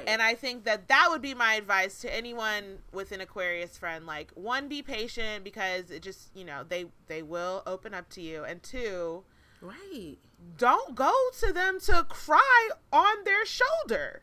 [0.07, 4.05] And I think that that would be my advice to anyone with an Aquarius friend.
[4.05, 8.21] Like, one, be patient because it just, you know, they they will open up to
[8.21, 9.23] you, and two,
[9.61, 10.17] right.
[10.57, 14.21] don't go to them to cry on their shoulder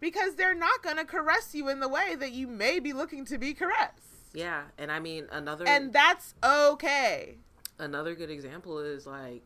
[0.00, 3.24] because they're not going to caress you in the way that you may be looking
[3.24, 7.36] to be caressed, Yeah, and I mean another and that's okay.
[7.78, 9.44] another good example is like,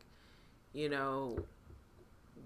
[0.73, 1.39] you know,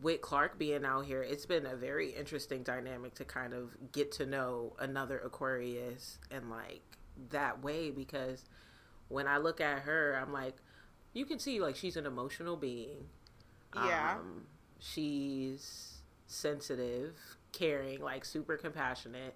[0.02, 4.10] with Clark being out here, it's been a very interesting dynamic to kind of get
[4.12, 6.82] to know another Aquarius and like
[7.30, 8.44] that way because
[9.08, 10.56] when I look at her, I'm like,
[11.12, 13.06] you can see like she's an emotional being.
[13.74, 14.16] Yeah.
[14.18, 14.46] Um,
[14.80, 17.14] she's sensitive,
[17.52, 19.34] caring, like super compassionate.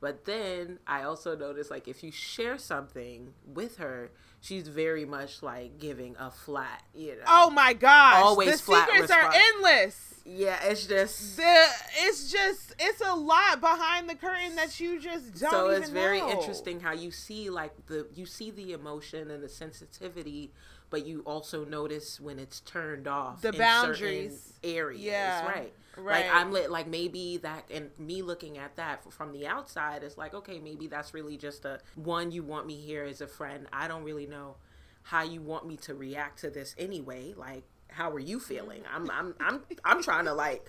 [0.00, 5.42] But then I also notice like if you share something with her, she's very much
[5.42, 7.22] like giving a flat, you know.
[7.26, 8.22] Oh my gosh.
[8.22, 10.20] Always the flat secrets are endless.
[10.24, 11.64] yeah, it's just the
[12.02, 16.20] it's just it's a lot behind the curtain that you just don't so it's very
[16.20, 16.30] know.
[16.30, 20.52] interesting how you see like the you see the emotion and the sensitivity
[20.90, 24.52] but you also notice when it's turned off The in boundaries.
[24.62, 26.26] areas Yeah, right right.
[26.26, 30.16] like i'm lit like maybe that and me looking at that from the outside it's
[30.18, 33.66] like okay maybe that's really just a one you want me here as a friend
[33.72, 34.56] i don't really know
[35.02, 39.10] how you want me to react to this anyway like how are you feeling i'm
[39.10, 40.64] i'm i'm, I'm trying to like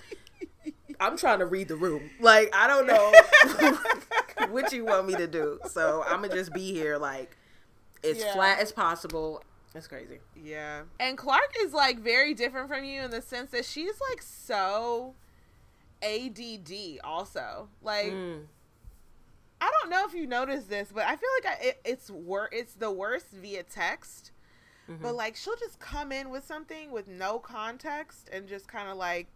[0.99, 2.09] I'm trying to read the room.
[2.19, 5.59] Like I don't know what you want me to do.
[5.69, 7.37] So I'm gonna just be here like
[8.03, 8.33] as Yeah.
[8.33, 9.41] flat as possible.
[9.73, 10.19] That's crazy.
[10.35, 10.81] Yeah.
[10.99, 15.13] And Clark is like very different from you in the sense that she's like so
[16.03, 17.69] ADD also.
[17.81, 18.45] Like Mm.
[19.61, 22.49] I don't know if you noticed this, but I feel like I, it, it's wor-
[22.51, 24.31] it's the worst via text.
[24.89, 25.03] Mm-hmm.
[25.03, 28.97] But like she'll just come in with something with no context and just kind of
[28.97, 29.27] like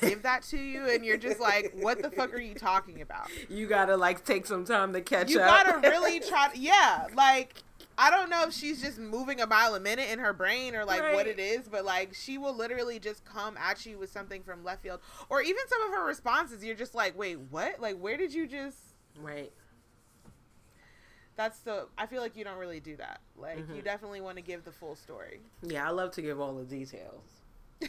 [0.00, 3.28] give that to you and you're just like what the fuck are you talking about?
[3.48, 5.66] You gotta like take some time to catch you up.
[5.66, 7.62] You gotta really try to, yeah like
[7.98, 10.84] i don't know if she's just moving a mile a minute in her brain or
[10.84, 14.42] like what it is but like she will literally just come at you with something
[14.42, 15.00] from left field.
[15.28, 17.80] Or even some of her responses you're just like wait what?
[17.80, 18.78] Like where did you just
[19.20, 19.52] right.
[21.36, 23.20] that's the i feel like you don't really do that.
[23.36, 23.74] Like Mm-hmm.
[23.76, 25.40] you definitely want to give the full story.
[25.62, 27.22] Yeah, I love to give all the details.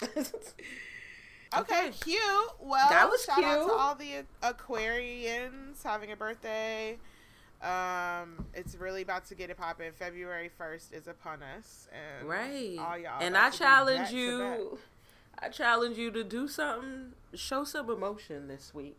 [1.56, 2.20] okay, cute
[2.60, 6.98] well That was shout out to all the aquarians having a birthday
[7.62, 12.76] um it's really about to get it popping february 1st is upon us and right.
[12.78, 14.78] all y'all and I challenge you.
[15.40, 17.12] I challenge you to do something.
[17.34, 18.98] Show some emotion this week.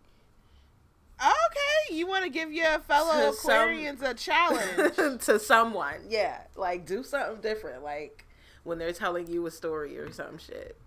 [1.21, 5.21] Okay, you want to give your fellow To some- Aquarians a challenge.
[5.25, 5.95] to someone.
[6.07, 7.83] Yeah, like do something different.
[7.83, 8.25] Like
[8.63, 10.77] when they're telling you a story or some shit.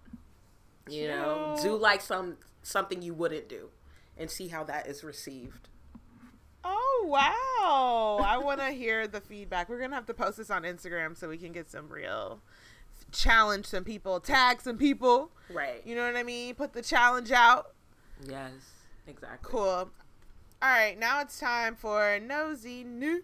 [0.88, 3.68] You know, do like some something you wouldn't do,
[4.16, 5.68] and see how that is received.
[6.64, 8.24] Oh wow!
[8.24, 9.68] I want to hear the feedback.
[9.68, 12.40] We're gonna have to post this on Instagram so we can get some real
[13.12, 15.30] challenge some people, tag some people.
[15.52, 15.82] Right.
[15.84, 16.54] You know what I mean?
[16.54, 17.74] Put the challenge out.
[18.28, 18.52] Yes.
[19.06, 19.50] Exactly.
[19.50, 19.90] Cool.
[20.62, 23.22] All right, now it's time for nosy news.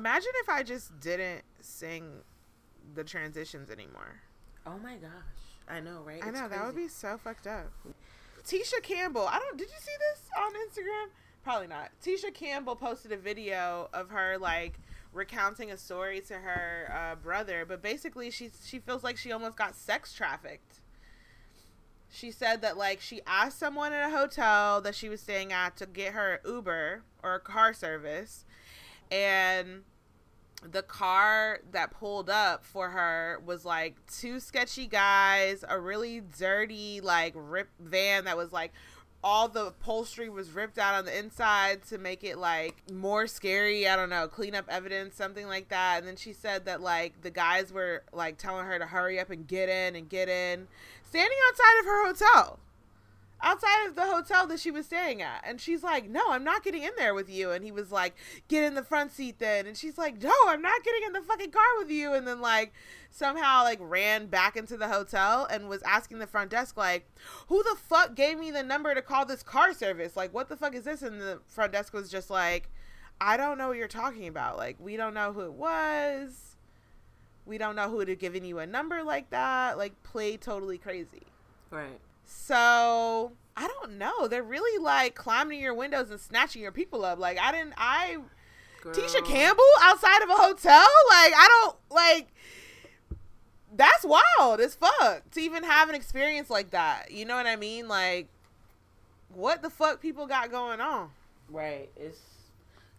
[0.00, 2.22] Imagine if I just didn't sing
[2.94, 4.22] the transitions anymore.
[4.66, 5.10] Oh my gosh.
[5.68, 6.24] I know, right?
[6.24, 7.70] I It's know that would be so fucked up.
[8.42, 9.58] Tisha Campbell, I don't.
[9.58, 11.10] Did you see this on Instagram?
[11.44, 11.90] Probably not.
[12.02, 14.78] Tisha Campbell posted a video of her like
[15.12, 19.58] recounting a story to her uh, brother, but basically she she feels like she almost
[19.58, 20.80] got sex trafficked.
[22.08, 25.76] She said that like she asked someone at a hotel that she was staying at
[25.76, 28.46] to get her Uber or a car service,
[29.10, 29.82] and
[30.62, 37.00] the car that pulled up for her was like two sketchy guys, a really dirty
[37.00, 38.72] like rip van that was like
[39.22, 43.86] all the upholstery was ripped out on the inside to make it like more scary.
[43.86, 45.98] I don't know, clean up evidence, something like that.
[45.98, 49.30] And then she said that like the guys were like telling her to hurry up
[49.30, 50.68] and get in and get in,
[51.02, 52.58] standing outside of her hotel
[53.42, 55.42] outside of the hotel that she was staying at.
[55.44, 57.50] And she's like, No, I'm not getting in there with you.
[57.50, 58.14] And he was like,
[58.48, 59.66] Get in the front seat then.
[59.66, 62.12] And she's like, No, I'm not getting in the fucking car with you.
[62.14, 62.72] And then, like,
[63.10, 67.08] somehow, like, ran back into the hotel and was asking the front desk, like,
[67.48, 70.16] Who the fuck gave me the number to call this car service?
[70.16, 71.02] Like, what the fuck is this?
[71.02, 72.70] And the front desk was just like,
[73.20, 74.56] I don't know what you're talking about.
[74.56, 76.56] Like, we don't know who it was.
[77.44, 79.76] We don't know who would have given you a number like that.
[79.76, 81.22] Like, play totally crazy.
[81.70, 82.00] Right.
[82.30, 84.28] So I don't know.
[84.28, 87.18] They're really like climbing your windows and snatching your people up.
[87.18, 87.74] Like I didn't.
[87.76, 88.18] I
[88.80, 88.94] Girl.
[88.94, 90.86] Tisha Campbell outside of a hotel.
[91.08, 92.28] Like I don't like.
[93.76, 97.10] That's wild as fuck to even have an experience like that.
[97.10, 97.86] You know what I mean?
[97.86, 98.28] Like,
[99.32, 101.10] what the fuck people got going on?
[101.48, 101.88] Right.
[101.96, 102.18] It's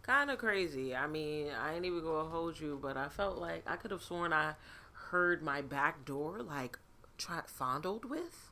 [0.02, 0.94] kind of crazy.
[0.94, 4.02] I mean, I ain't even gonna hold you, but I felt like I could have
[4.02, 4.54] sworn I
[4.92, 6.78] heard my back door like
[7.18, 8.51] tried fondled with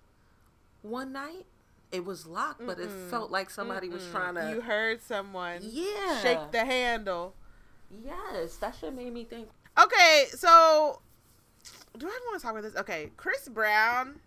[0.83, 1.47] one night.
[1.93, 4.49] It was locked, but it felt like somebody was trying to.
[4.49, 6.21] You heard someone yeah.
[6.23, 7.35] shake the handle.
[8.05, 9.49] Yes, that should made me think.
[9.77, 11.01] Okay, so
[11.99, 12.77] do I want to talk about this?
[12.77, 14.21] Okay, Chris Brown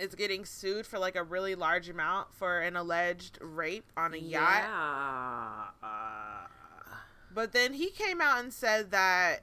[0.00, 4.18] is getting sued for like a really large amount for an alleged rape on a
[4.18, 4.64] yacht.
[5.82, 6.46] Uh,
[7.32, 9.42] But then he came out and said that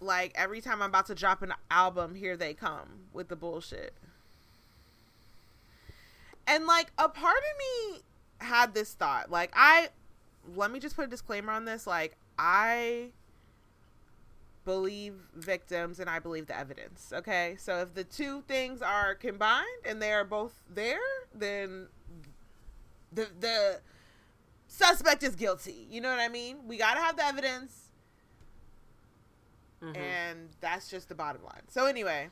[0.00, 3.94] like every time I'm about to drop an album, here they come with the bullshit.
[6.46, 8.00] And like a part of me
[8.38, 9.30] had this thought.
[9.30, 9.88] Like I
[10.54, 11.86] let me just put a disclaimer on this.
[11.86, 13.10] Like I
[14.64, 17.12] believe victims and I believe the evidence.
[17.14, 17.56] Okay?
[17.58, 20.98] So if the two things are combined and they are both there,
[21.34, 21.88] then
[23.12, 23.80] the the
[24.68, 25.86] suspect is guilty.
[25.90, 26.58] You know what I mean?
[26.66, 27.90] We got to have the evidence
[29.82, 29.96] mhm.
[29.96, 31.62] and that's just the bottom line.
[31.68, 32.28] So anyway,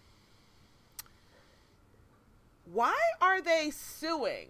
[2.70, 4.48] why are they suing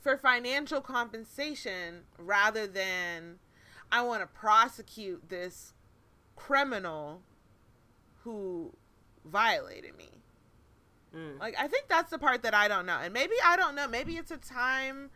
[0.00, 3.38] for financial compensation rather than
[3.92, 5.72] I want to prosecute this
[6.36, 7.22] criminal
[8.24, 8.72] who
[9.24, 10.08] violated me?
[11.14, 11.38] Mm.
[11.40, 12.98] Like I think that's the part that I don't know.
[13.02, 13.88] And maybe I don't know.
[13.88, 15.10] Maybe it's a time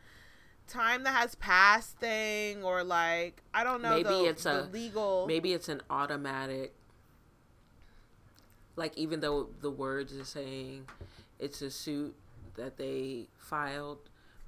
[0.66, 4.68] time that has passed thing or like I don't know Maybe the, it's the a-
[4.72, 6.74] legal Maybe it's an automatic.
[8.76, 10.86] Like even though the words are saying
[11.38, 12.14] it's a suit
[12.56, 13.98] that they filed,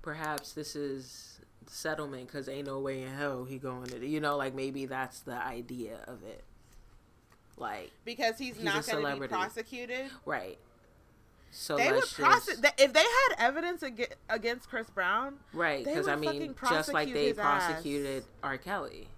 [0.03, 4.07] perhaps this is settlement because ain't no way in hell he going to.
[4.07, 6.45] You know, like maybe that's the idea of it.
[7.57, 10.11] Like because he's, He's not going to be prosecuted.
[10.25, 10.59] right.
[11.53, 15.37] So they would prosecute if they had evidence ag- against Chris Brown.
[15.55, 17.37] right because I mean just like they ass.
[17.37, 18.59] prosecuted R.
[18.59, 19.09] Kelly.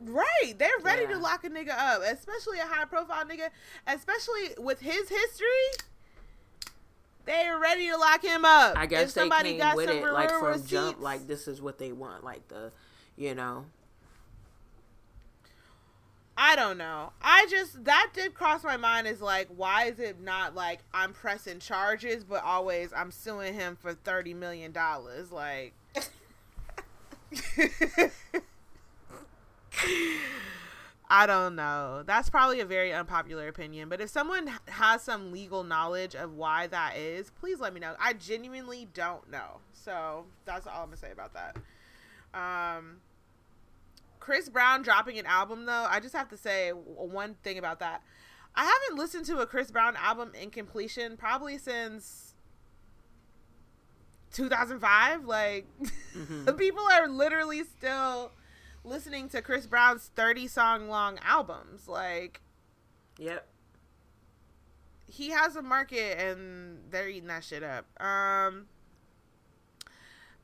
[0.00, 3.48] Right, they're ready to lock a nigga up, especially a high profile nigga,
[3.86, 5.86] especially with his history.
[7.28, 8.74] They're ready to lock him up.
[8.78, 10.86] I guess if they somebody got with some it like from jump.
[10.96, 12.24] receipts- Like this is what they want.
[12.24, 12.72] Like the,
[13.16, 13.66] you know.
[16.38, 17.12] I don't know.
[17.20, 21.12] I just that did cross my mind is like, why is it not like I'm
[21.12, 25.30] pressing charges, but always I'm suing him for thirty million dollars?
[25.30, 25.74] Like,
[31.10, 32.02] I don't know.
[32.04, 36.66] That's probably a very unpopular opinion, but if someone has some legal knowledge of why
[36.66, 37.94] that is, please let me know.
[37.98, 39.60] I genuinely don't know.
[39.72, 41.56] So that's all I'm gonna say about that.
[42.34, 42.98] Um,
[44.20, 48.02] Chris Brown dropping an album though, I just have to say one thing about that.
[48.54, 52.34] I haven't listened to a Chris Brown album in completion probably since
[54.32, 55.24] 2005.
[55.24, 55.66] Like
[56.14, 56.58] Mhm.
[56.58, 58.32] people are literally still
[58.88, 61.86] listening to Chris Brown's 30 song long albums.
[61.88, 62.40] Like
[63.18, 63.46] Yep.
[65.06, 67.86] he has a market and they're eating that shit up.
[68.02, 68.66] Um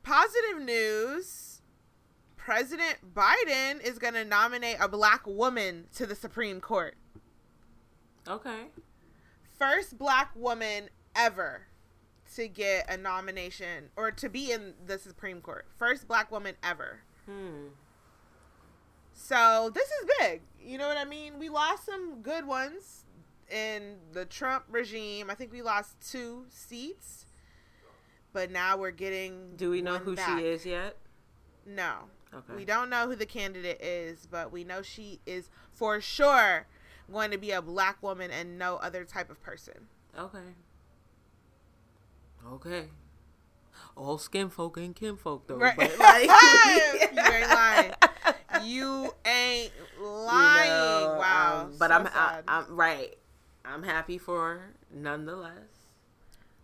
[0.03, 1.61] positive news.
[2.37, 6.93] President Biden is going to nominate a black woman to the Supreme Court.
[8.27, 8.65] Okay.
[9.57, 11.63] First black woman ever
[12.35, 15.65] to get a nomination or to be in the Supreme Court.
[15.79, 16.99] First black woman ever.
[17.25, 17.69] Hmm.
[19.27, 20.41] So this is big.
[20.61, 21.39] You know what I mean?
[21.39, 23.05] We lost some good ones
[23.49, 25.31] in the Trump regime.
[25.31, 27.25] I think we lost two seats.
[28.33, 30.37] But now we're getting Do we know who back.
[30.37, 30.97] she is yet?
[31.65, 31.93] No.
[32.35, 32.53] Okay.
[32.55, 36.67] We don't know who the candidate is, but we know she is for sure
[37.11, 39.87] going to be a black woman and no other type of person.
[40.19, 40.37] Okay.
[42.47, 42.89] Okay.
[43.97, 45.57] All skin folk ain't kin folk though.
[45.57, 45.75] Right.
[45.75, 46.29] But like,
[47.11, 47.91] you ain't lying.
[48.65, 50.69] You ain't you lying.
[50.69, 51.61] know, wow.
[51.63, 52.39] um, but so I'm, I.
[52.47, 53.17] I'm right.
[53.63, 55.51] I'm happy for her nonetheless.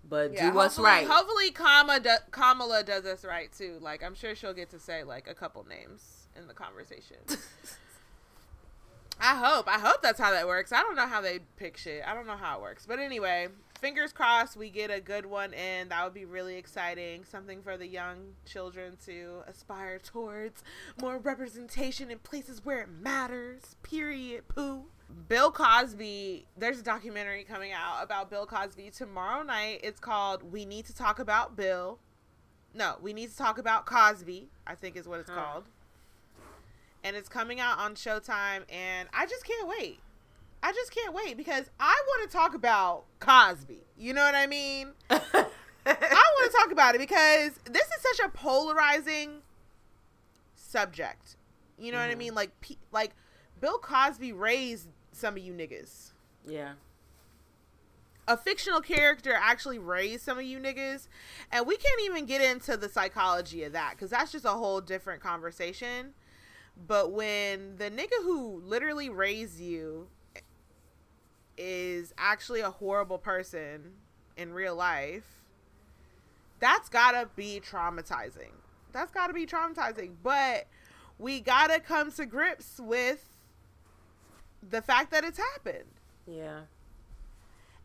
[0.07, 1.07] But Yeah, do what's right.
[1.07, 3.77] Hopefully, Kamala, do, Kamala does us right too.
[3.81, 7.17] Like, I'm sure she'll get to say like a couple names in the conversation.
[9.21, 9.67] I hope.
[9.67, 10.71] I hope that's how that works.
[10.71, 12.03] I don't know how they pick shit.
[12.05, 12.85] I don't know how it works.
[12.87, 13.49] But anyway,
[13.81, 15.89] fingers crossed we get a good one in.
[15.89, 17.25] That would be really exciting.
[17.25, 20.63] Something for the young children to aspire towards.
[21.01, 23.75] More representation in places where it matters.
[23.83, 24.47] Period.
[24.47, 24.85] Pooh.
[25.27, 29.81] Bill Cosby, there's a documentary coming out about Bill Cosby tomorrow night.
[29.83, 31.99] It's called We Need to Talk About Bill.
[32.73, 35.35] No, We Need to Talk About Cosby, I think is what it's Huh.
[35.35, 35.63] called
[37.03, 39.99] and it's coming out on Showtime, and I just can't wait.
[40.63, 43.83] I just can't wait because I want to talk about Cosby.
[43.97, 44.89] You know what I mean?
[45.09, 45.15] I
[45.85, 49.41] want to talk about it because this is such a polarizing
[50.55, 51.35] subject.
[51.79, 52.17] You know what I Mhm.
[52.19, 52.35] mean?
[52.35, 52.51] Like,
[52.91, 53.11] like
[53.59, 56.11] Bill Cosby raised some of you niggas.
[56.45, 56.73] yeah.
[58.27, 61.07] A fictional character actually raised some of you niggas,
[61.51, 64.79] and we can't even get into the psychology of that because that's just a whole
[64.79, 66.13] different conversation.
[66.87, 70.07] But when the nigga who literally raised you
[71.57, 73.93] is actually a horrible person
[74.37, 75.41] in real life,
[76.59, 78.51] that's gotta be traumatizing.
[78.91, 80.13] That's gotta be traumatizing.
[80.23, 80.67] But
[81.17, 83.27] we gotta come to grips with
[84.67, 85.89] the fact that it's happened.
[86.27, 86.61] Yeah.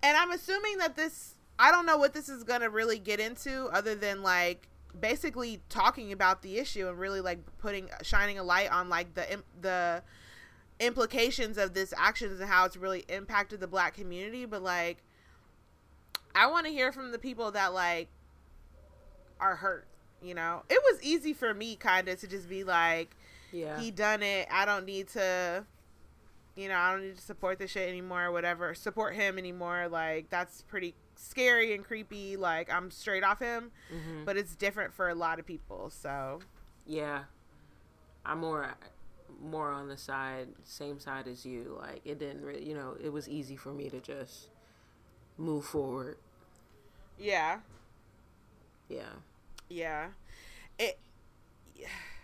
[0.02, 3.66] And I'm assuming that this, I don't know what this is to really get into
[3.72, 8.70] other than like basically talking about the issue and really like putting, shining a light
[8.70, 10.02] on like the, the
[10.80, 14.44] implications of this actions and how it's really impacted the black community.
[14.44, 14.98] But like,
[16.34, 18.08] I want to hear from the people that like
[19.40, 19.86] are hurt,
[20.22, 20.62] you know?
[20.68, 23.16] It was easy for me kind of to just be like,
[23.52, 23.78] Yeah.
[23.80, 24.48] he done it.
[24.50, 25.64] I don't need to,
[26.56, 28.74] you know, I don't need to support this shit anymore or whatever.
[28.74, 29.88] Support him anymore.
[29.88, 32.36] Like that's pretty scary and creepy.
[32.36, 35.90] Like I'm straight off him, hmm but it's different for a lot of people.
[35.90, 36.40] So
[36.86, 37.24] Yeah.
[38.24, 38.64] I'm more
[39.42, 41.76] more on the side same side as you.
[41.80, 44.48] Like it didn't really you know, it was easy for me to just
[45.38, 46.18] move forward.
[47.18, 47.60] yeah,
[48.88, 49.16] Yeah.
[49.68, 50.08] yeah,
[50.78, 50.98] it,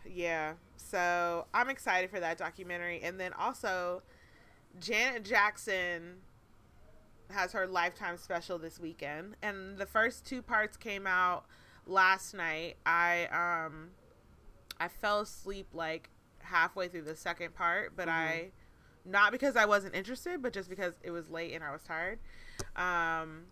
[0.05, 0.55] yeah.
[0.77, 4.03] So I'm excited for that documentary, and then also
[4.81, 6.19] Janet Jackson
[7.31, 11.45] has her lifetime special this weekend and the first two parts came out
[11.87, 13.91] last night i um
[14.79, 16.11] i fell asleep like
[16.43, 18.51] halfway through the second part but i
[19.05, 22.19] not because i wasn't interested but just because it was late and i was tired.
[22.77, 23.47] Um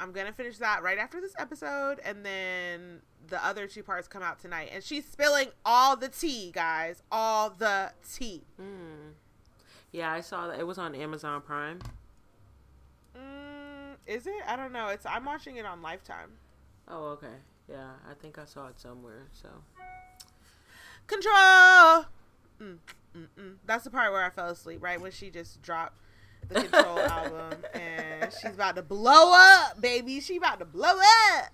[0.00, 4.22] i'm gonna finish that right after this episode and then the other two parts come
[4.22, 4.70] out tonight.
[4.72, 7.02] And she's spilling all the tea guys.
[7.10, 8.42] All the tea.
[8.60, 9.12] Mm.
[9.92, 10.58] Yeah, I saw that.
[10.58, 11.78] It was on Amazon Prime.
[13.16, 14.42] mm, is it?
[14.46, 14.88] I don't know.
[14.88, 16.30] It's i'm watching it on lifetime.
[16.88, 17.36] Oh, okay.
[17.68, 19.26] Yeah, I think I saw it somewhere.
[19.32, 19.48] So
[21.06, 22.06] control.
[22.60, 22.78] Mm,
[23.16, 23.54] mm, mm.
[23.66, 25.94] That's the part where I fell asleep, right when she just dropped
[26.48, 30.20] the Control album, and she's about to blow up, baby.
[30.20, 30.92] She about to blow
[31.32, 31.50] up.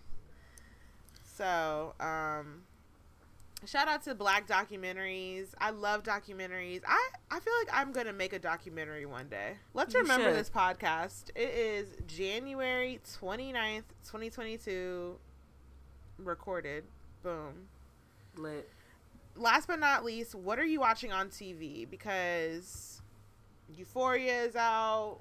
[1.37, 2.63] So, um,
[3.65, 5.49] shout out to Black documentaries.
[5.59, 6.83] I love documentaries.
[6.87, 9.55] I I feel like I'm gonna make a documentary one day.
[9.75, 10.37] Let's You remember should.
[10.37, 11.31] this podcast.
[11.37, 15.17] It is January 29th, 2022.
[16.19, 16.85] Recorded.
[17.23, 17.69] Boom
[18.37, 18.69] lit.
[19.41, 21.89] Last but not least, what are you watching on TV?
[21.89, 23.01] Because
[23.75, 25.21] Euphoria is out,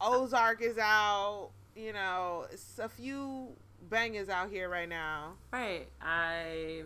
[0.00, 1.50] Ozark is out.
[1.76, 3.48] You know, it's a few
[3.90, 5.32] bangers out here right now.
[5.52, 5.88] Right.
[6.00, 6.82] I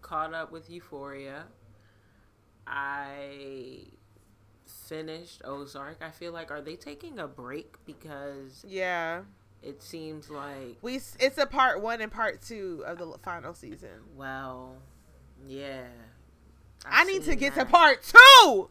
[0.00, 1.44] caught up with Euphoria.
[2.66, 3.84] I
[4.86, 5.98] finished Ozark.
[6.02, 9.22] I feel like are they taking a break because Yeah,
[9.62, 13.90] it seems like we it's a part one and part two of the final season.
[14.16, 14.76] well,
[15.46, 15.82] yeah.
[16.86, 17.66] I I've need to get that.
[17.66, 18.68] to part two.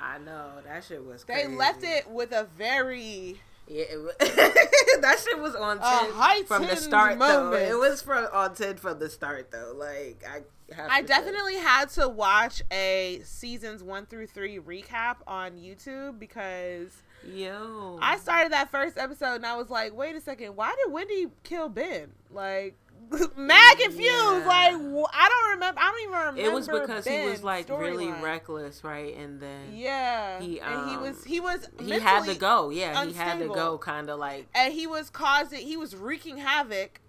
[0.00, 1.24] I know that shit was.
[1.24, 1.56] They crazy.
[1.56, 3.84] left it with a very Yeah,
[4.20, 7.18] that shit was on ten from the start.
[7.18, 9.72] Though it was from on ten from the start though.
[9.76, 11.14] Like I, have I to say.
[11.14, 17.98] definitely had to watch a seasons one through three recap on YouTube because yo.
[18.00, 21.26] I started that first episode and I was like, wait a second, why did Wendy
[21.42, 22.12] kill Ben?
[22.30, 22.76] Like,
[23.36, 24.00] mad confused.
[24.00, 24.44] Yeah.
[24.46, 25.80] Like, I don't remember.
[25.80, 26.40] I don't even remember.
[26.40, 28.22] it was because he was like really storyline.
[28.22, 29.16] reckless, right?
[29.16, 32.70] And then Yeah, He, and he um, was he was he had to go.
[32.70, 33.78] Yeah, he had to go.
[33.78, 37.00] Kind of like and he was causing he was wreaking havoc.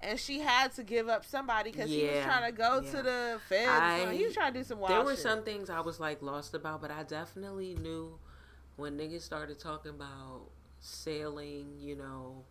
[0.00, 2.90] And she had to give up somebody because he was trying to go yeah.
[2.92, 3.68] to the feds.
[3.68, 5.24] I- he was trying to do some wild there were shit.
[5.24, 8.16] some things I was like lost about, but I definitely knew
[8.76, 12.44] when niggas started talking about sailing, you know,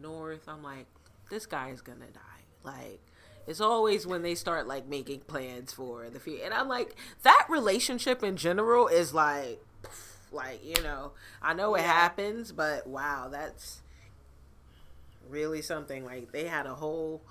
[0.00, 0.48] north.
[0.48, 0.86] I'm like,
[1.30, 2.20] this guy is gonna die.
[2.62, 3.00] Like,
[3.46, 7.46] it's always when they start like making plans for the future, and I'm like, that
[7.48, 9.62] relationship in general is like,
[10.32, 11.12] like you know,
[11.42, 11.92] I know it Yeah.
[11.92, 13.80] happens, but wow, that's
[15.28, 16.04] really something.
[16.04, 17.22] Like they had a whole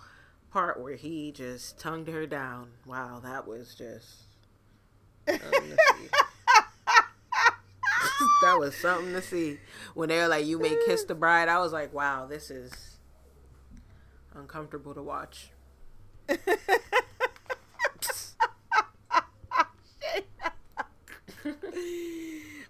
[0.51, 2.69] part where he just tongued her down.
[2.85, 4.23] Wow, that was just.
[5.27, 6.09] something to see.
[8.43, 9.59] that was something to see.
[9.93, 12.96] When they were like, "You may kiss the bride," I was like, "Wow, this is
[14.37, 15.51] uncomfortable to watch."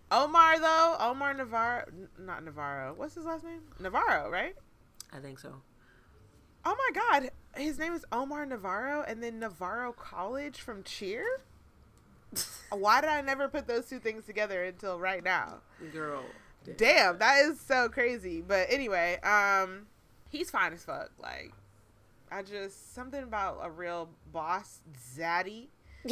[0.10, 1.86] Omar though, Omar Navarro,
[2.20, 2.94] not Navarro.
[2.96, 3.62] What's his last name?
[3.80, 4.56] Navarro, right?
[5.12, 5.54] I think so.
[6.66, 11.26] Oh my God, his name is Omar Navarro, and then Navarro College from Cheer.
[12.72, 15.60] Why did I never put those two things together until right now?
[15.94, 16.24] Girl,
[16.76, 18.44] Damn, that is so crazy.
[18.46, 19.88] But anyway, um,
[20.30, 21.12] he's fine as fuck.
[21.18, 21.54] Like,
[22.32, 24.80] I just something about a real boss,
[25.16, 25.68] Zaddy.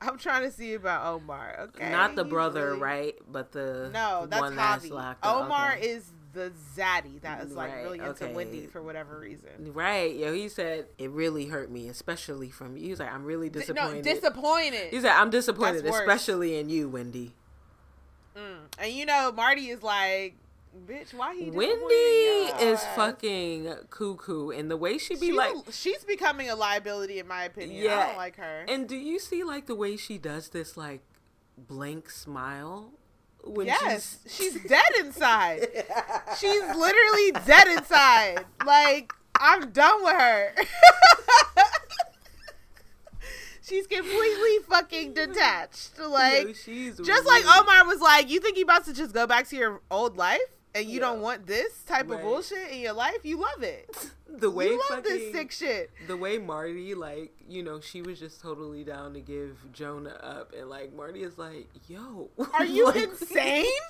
[0.00, 1.56] I'm trying to see about Omar.
[1.68, 3.14] Okay, not the He's brother, really- right?
[3.30, 4.90] But the No, that's one that's Javi.
[4.90, 5.74] locked Omar.
[5.76, 5.88] Okay.
[5.88, 8.34] is the zaddy that is like Right, really into okay.
[8.34, 9.72] Wendy for whatever reason.
[9.72, 12.84] Right, yo, he said it really hurt me, especially from you.
[12.84, 14.04] He was like, I'm really D- disappointed.
[14.04, 14.88] No, disappointed.
[14.92, 17.32] He said, I'm disappointed, especially in you, Wendy.
[18.36, 18.56] Mm.
[18.78, 20.36] And you know, Marty is like,
[20.86, 26.04] bitch, why he Wendy is fucking cuckoo, and the way she be She's, like, she's
[26.04, 27.84] becoming a liability in my opinion.
[27.84, 28.64] Yeah, I don't like her.
[28.68, 31.02] and do you see like the way she does this like
[31.56, 32.92] blank smile
[33.44, 35.68] when yes, she's she's dead inside.
[36.38, 38.44] she's literally dead inside.
[38.64, 40.54] Like I'm done with her.
[43.62, 45.92] she's completely fucking detached.
[46.06, 49.26] Like Yo, she's just like Omar was like, you think you about to just go
[49.26, 50.40] back to your old life
[50.76, 51.06] and you Yeah.
[51.06, 52.16] don't want this type Right.
[52.18, 53.18] of bullshit in your life?
[53.24, 53.88] You love it.
[54.28, 55.90] the way you love fucking, this sick shit.
[56.06, 60.52] the way Marty, like, you know, she was just totally down to give Jonah up,
[60.56, 63.66] and like Marty is like, "Yo, Are you like- insane?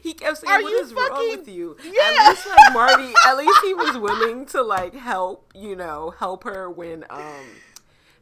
[0.00, 2.02] He kept saying, Are "What you is wrong fucking- with you?" Yeah.
[2.20, 6.44] At least like Marty, at least he was willing to like help, you know, help
[6.44, 7.46] her when um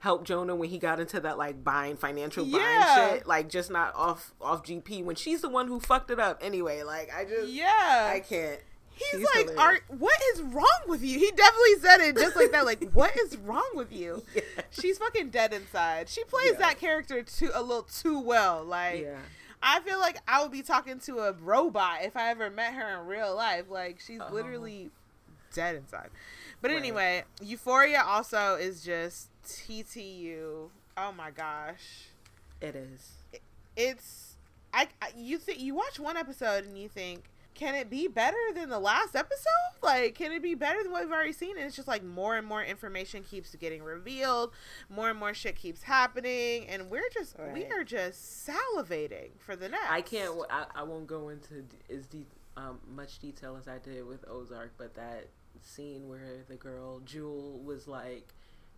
[0.05, 3.95] help Jonah when he got into that like buying financial buying shit, like just not
[3.97, 6.83] off off GP when she's the one who fucked it up anyway.
[6.83, 8.11] Like I just Yeah.
[8.13, 8.61] I can't.
[8.97, 9.83] He's She's like, hilarious.
[9.91, 12.65] "Are what is wrong with you?" He definitely said it just like that.
[12.65, 14.23] Like, what is wrong with you?
[14.35, 14.43] Yeah.
[14.71, 16.09] She's fucking dead inside.
[16.11, 16.59] She plays Yeah.
[16.59, 18.63] that character too a little too well.
[18.63, 19.17] Like, Yeah.
[19.63, 23.01] I feel like I would be talking to a robot if I ever met her
[23.01, 23.65] in real life.
[23.71, 24.33] Like, she's Uh-huh.
[24.35, 24.91] literally
[25.55, 26.11] dead inside.
[26.61, 26.77] But Right.
[26.77, 30.69] anyway, Euphoria also is just TTU.
[30.97, 32.09] Oh my gosh,
[32.61, 33.13] It is.
[33.77, 34.37] it's
[34.73, 37.25] I, I you think you watch one episode and you think
[37.55, 39.47] can it be better than the last episode
[39.83, 42.37] like can it be better than what we've already seen and it's just like more
[42.37, 44.51] and more information keeps getting revealed
[44.89, 49.69] more and more shit keeps happening and we're just we are just salivating for the
[49.69, 50.35] next I can't.
[50.51, 54.73] I, I won't go into as deep, um, much detail as I did with Ozark,
[54.77, 55.29] but that
[55.63, 58.35] scene where the girl Jules was like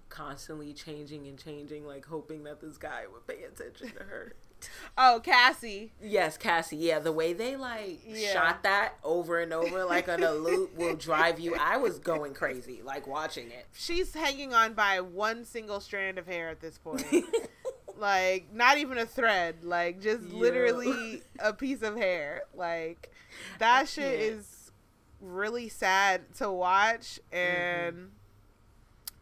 [0.08, 4.34] constantly changing and changing, like hoping that this guy would pay attention to her.
[4.98, 6.78] oh cassie yes, Cassie.
[6.78, 8.32] Yeah, the way they like Yeah.
[8.32, 11.54] shot that over and over, like on a loop, will drive you.
[11.60, 13.66] I was going crazy, like watching it.
[13.74, 17.04] she's hanging on by one single strand of hair at this point
[17.98, 23.10] like not even a thread like just literally a piece of hair like
[23.58, 24.70] that shit is
[25.20, 27.36] really sad to watch mm-hmm.
[27.36, 28.10] and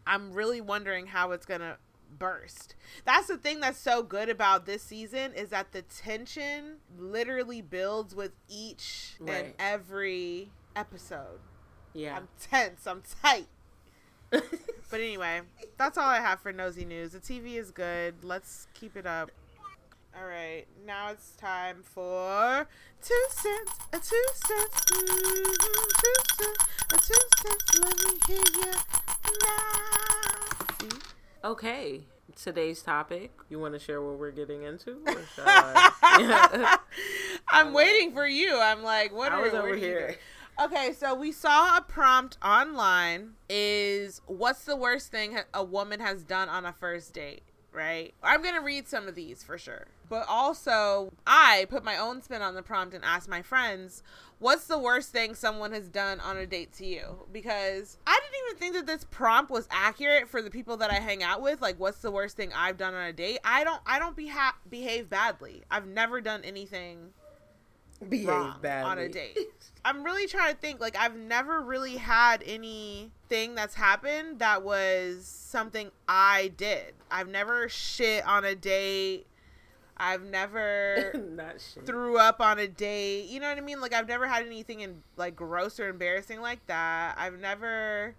[0.07, 1.77] i'm really wondering how it's gonna
[2.17, 7.61] burst that's the thing that's so good about this season is that the tension literally
[7.61, 11.39] builds with each and every episode
[11.93, 12.15] yeah.
[12.15, 13.47] i'm tense i'm tight
[14.89, 15.41] but anyway,
[15.77, 17.11] that's all I have for nosy news.
[17.11, 18.23] The TV is good.
[18.23, 19.31] Let's keep it up.
[20.17, 22.67] All right, now it's time for
[23.03, 27.79] two cents, a two cents, mm-hmm, two cents, a two cents.
[27.79, 28.71] Let me hear you
[30.93, 31.49] now.
[31.49, 33.31] Okay, today's topic.
[33.49, 35.01] You want to share what we're getting into?
[35.05, 36.77] Or shall I?
[37.49, 38.57] I'm waiting for you.
[38.57, 40.15] I'm like, what I are was what over are you here.
[40.63, 46.23] Okay, so we saw a prompt online is what's the worst thing a woman has
[46.23, 47.43] done on a first date,
[47.75, 48.13] right?
[48.23, 49.87] I'm going to read some of these for sure.
[50.09, 54.03] But also, I put my own spin on the prompt and asked my friends,
[54.39, 57.27] what's the worst thing someone has done on a date to you?
[57.31, 60.95] Because I didn't even think that this prompt was accurate for the people that I
[60.95, 61.61] hang out with.
[61.61, 63.39] Like, what's the worst thing I've done on a date?
[63.43, 65.63] I don't, I don't beha- behave badly.
[65.71, 67.13] I've never done anything
[68.07, 69.37] Behave wrong on a date.
[69.85, 70.79] I'm really trying to think.
[70.79, 76.93] Like, I've never really had anything that's happened that was something I did.
[77.09, 79.27] I've never shit on a date.
[79.97, 81.85] I've never Not shit.
[81.85, 83.29] threw up on a date.
[83.29, 83.79] You know what I mean?
[83.79, 87.15] Like, I've never had anything in like gross or embarrassing like that.
[87.17, 88.15] I've never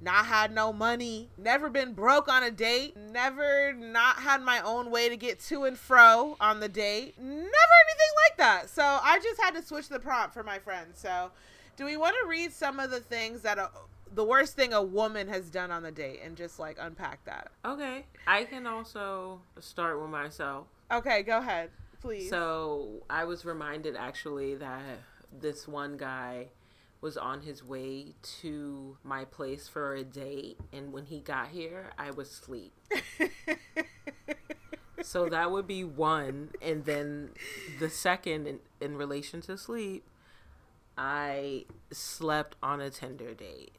[0.00, 4.90] not had no money, never been broke on a date, never not had my own
[4.90, 8.70] way to get to and fro on the date, never anything like that.
[8.70, 10.98] So I just had to switch the prompt for my friends.
[10.98, 11.30] So,
[11.76, 13.70] do we want to read some of the things that a,
[14.14, 17.50] the worst thing a woman has done on the date and just like unpack that?
[17.64, 20.66] Okay, I can also start with myself.
[20.90, 21.70] Okay, go ahead,
[22.00, 22.30] please.
[22.30, 24.82] So I was reminded actually that
[25.40, 26.48] this one guy
[27.00, 31.90] was on his way to my place for a date, and when he got here,
[31.98, 32.72] I was asleep.
[35.02, 37.30] so that would be one, and then
[37.78, 40.04] the second in, in relation to sleep,
[40.96, 43.72] I slept on a Tinder date.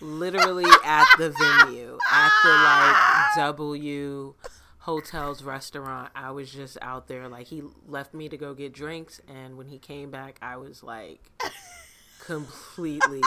[0.00, 4.34] Literally at the venue, at the like W
[4.82, 6.10] hotels restaurant.
[6.14, 7.28] I was just out there.
[7.28, 10.82] Like he left me to go get drinks, and when he came back, I was
[10.82, 11.20] like
[12.20, 13.22] completely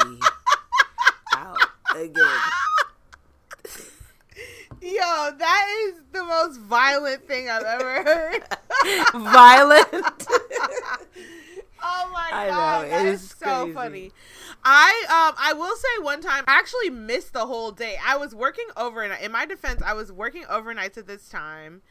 [1.36, 1.58] out
[1.96, 2.40] again.
[4.82, 8.44] Yo, that is the most violent thing I've ever heard.
[9.14, 9.88] Violent.
[11.84, 13.74] oh my I god, know, that it is is so crazy.
[13.74, 14.12] funny.
[14.68, 17.98] I um I will say one time I actually missed the whole day.
[18.04, 19.22] I was working overnight.
[19.22, 21.84] In my defense, I was working overnights at this time.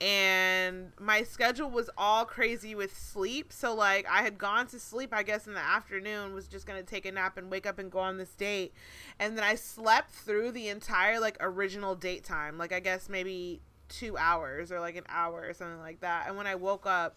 [0.00, 3.52] And my schedule was all crazy with sleep.
[3.52, 6.84] So like I had gone to sleep, I guess in the afternoon, was just gonna
[6.84, 8.72] take a nap and wake up and go on this date.
[9.18, 12.56] And then I slept through the entire like original date time.
[12.56, 16.28] Like I guess maybe two hours or like an hour or something like that.
[16.28, 17.16] And when I woke up,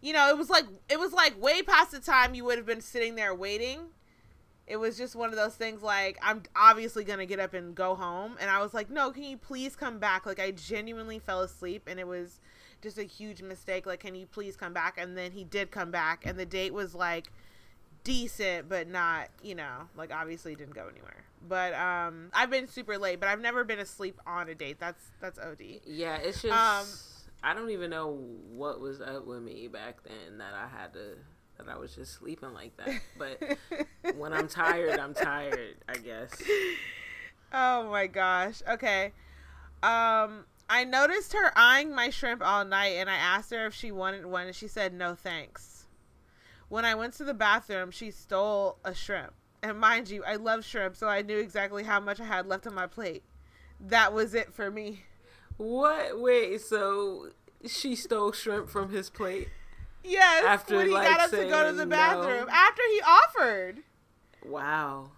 [0.00, 2.66] you know, it was like it was like way past the time you would have
[2.66, 3.80] been sitting there waiting.
[4.70, 7.94] It was just one of those things like I'm obviously gonna get up and go
[7.96, 10.26] home, and I was like, no, can you please come back?
[10.26, 12.40] Like I genuinely fell asleep, and it was
[12.80, 13.84] just a huge mistake.
[13.84, 14.96] Like, can you please come back?
[14.96, 17.32] And then he did come back, and the date was like
[18.04, 21.24] decent, but not, you know, like obviously didn't go anywhere.
[21.46, 24.78] But um, I've been super late, but I've never been asleep on a date.
[24.78, 25.60] That's that's od.
[25.84, 26.86] Yeah, it's just Um,
[27.42, 28.18] I don't even know
[28.52, 31.16] what was up with me back then that I had to
[31.66, 33.00] that I was just sleeping like that.
[33.18, 33.58] But
[34.16, 35.76] when I'm tired, I'm tired.
[35.88, 36.30] I guess.
[37.52, 38.62] Oh my gosh.
[38.68, 39.12] Okay.
[39.82, 43.90] Um I noticed her eyeing my shrimp all night and I asked her if she
[43.90, 45.86] wanted one and she said no thanks.
[46.68, 49.32] When I went to the bathroom, she stole a shrimp.
[49.62, 52.66] And mind you, I love shrimp, so I knew exactly how much I had left
[52.68, 53.24] on my plate.
[53.80, 55.02] That was it for me.
[55.56, 56.20] What?
[56.20, 56.60] Wait.
[56.60, 57.30] So
[57.66, 59.48] she stole shrimp from his plate.
[60.02, 61.90] Yes, After, when he like, got up to go to the no.
[61.90, 62.48] bathroom.
[62.50, 63.78] After he offered.
[64.44, 65.10] Wow.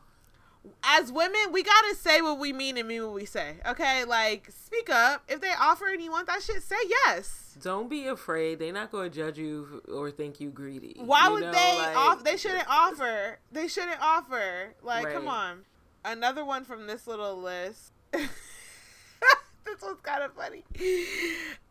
[0.85, 3.57] as women, we gotta say what we mean and mean what we say.
[3.66, 5.22] Okay, like speak up.
[5.28, 6.76] If they offer and you want that shit, say
[7.07, 7.57] yes.
[7.62, 8.59] Don't be afraid.
[8.59, 10.97] They're not going to judge you or think you greedy.
[10.99, 12.24] Why You would know, they like- off?
[12.24, 13.39] They shouldn't offer.
[13.53, 14.74] They shouldn't offer.
[14.83, 15.64] Like, come on.
[16.05, 17.93] Another one from this little list.
[19.65, 20.65] this was kind of funny.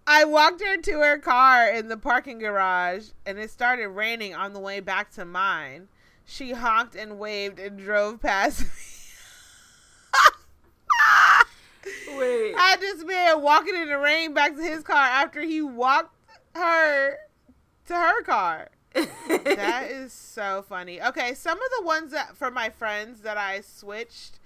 [0.07, 4.53] I walked her to her car in the parking garage, and it started raining on
[4.53, 5.87] the way back to mine.
[6.25, 8.67] She honked and waved and drove past me.
[12.17, 12.55] Wait.
[12.55, 16.15] had this man walking in the rain back to his car after he walked
[16.55, 17.17] her
[17.87, 18.69] to her car.
[18.93, 21.01] that is so funny.
[21.01, 24.39] Okay, some of the ones that for my friends that I switched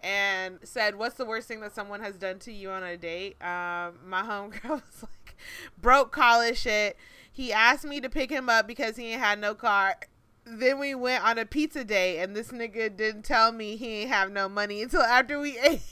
[0.00, 3.36] and said, "What's the worst thing that someone has done to you on a date?"
[3.42, 5.36] Um, my homegirl was like,
[5.80, 6.96] "Broke college shit."
[7.30, 9.96] He asked me to pick him up because he ain't had no car.
[10.44, 14.10] Then we went on a pizza date, and this nigga didn't tell me he ain't
[14.10, 15.82] have no money until after we ate.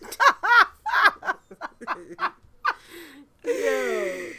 [3.44, 4.32] Yo.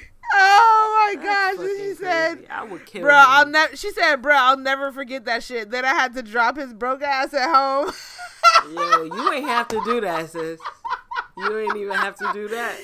[2.48, 3.16] That would kill Bro.
[3.16, 3.76] I'll never.
[3.76, 7.02] She said, "Bro, I'll never forget that shit." Then I had to drop his broke
[7.04, 7.92] ass at home.
[8.74, 10.60] Yo, you ain't have to do that, sis.
[11.38, 12.78] You ain't even have to do that.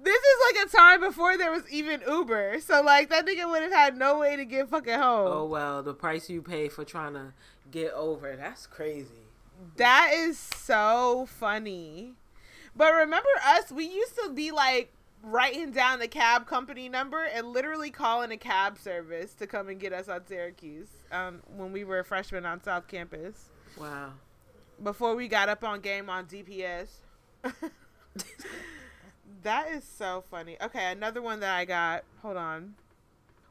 [0.00, 3.62] this is like a time before there was even Uber, so like that nigga would
[3.62, 5.26] have had no way to get fucking home.
[5.28, 7.32] Oh well, the price you pay for trying to
[7.70, 9.08] get over, that's crazy.
[9.76, 12.14] That is so funny.
[12.76, 13.72] But remember us?
[13.72, 14.92] We used to be like
[15.22, 19.80] writing down the cab company number and literally calling a cab service to come and
[19.80, 23.50] get us on Syracuse um, when we were freshmen on South Campus.
[23.76, 24.12] Wow.
[24.82, 26.88] Before we got up on game on DPS.
[29.42, 30.56] that is so funny.
[30.62, 32.04] Okay, another one that I got.
[32.22, 32.74] Hold on.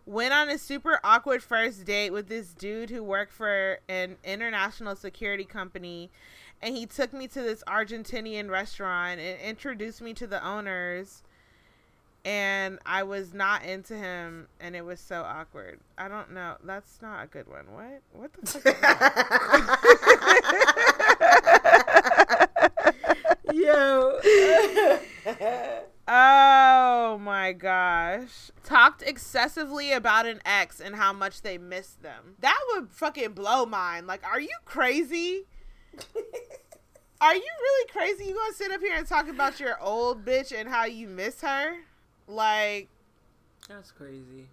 [0.05, 4.95] Went on a super awkward first date with this dude who worked for an international
[4.95, 6.09] security company.
[6.61, 11.23] And he took me to this Argentinian restaurant and introduced me to the owners.
[12.23, 15.80] And I was not into him, and it was so awkward.
[15.97, 16.55] I don't know.
[16.63, 17.65] That's not a good one.
[17.71, 18.01] What?
[18.13, 18.73] What the fuck?
[23.57, 24.19] Yo.
[26.09, 28.49] Oh my gosh.
[28.63, 32.35] Talked excessively about an ex and how much they missed them.
[32.39, 34.07] That would fucking blow mine.
[34.07, 35.43] Like, are you crazy?
[37.19, 38.25] Are you really crazy?
[38.25, 41.41] You gonna sit up here and talk about your old bitch and how you miss
[41.41, 41.77] her?
[42.27, 42.89] Like,
[43.67, 44.47] that's crazy.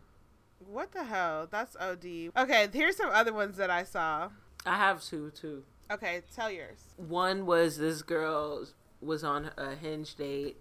[0.66, 1.46] what the hell?
[1.50, 2.30] That's OD.
[2.36, 4.30] Okay, here's some other ones that I saw.
[4.64, 5.62] I have two too.
[5.90, 6.78] Okay, tell yours.
[6.96, 8.66] One was this girl
[9.04, 10.56] was on a hinge date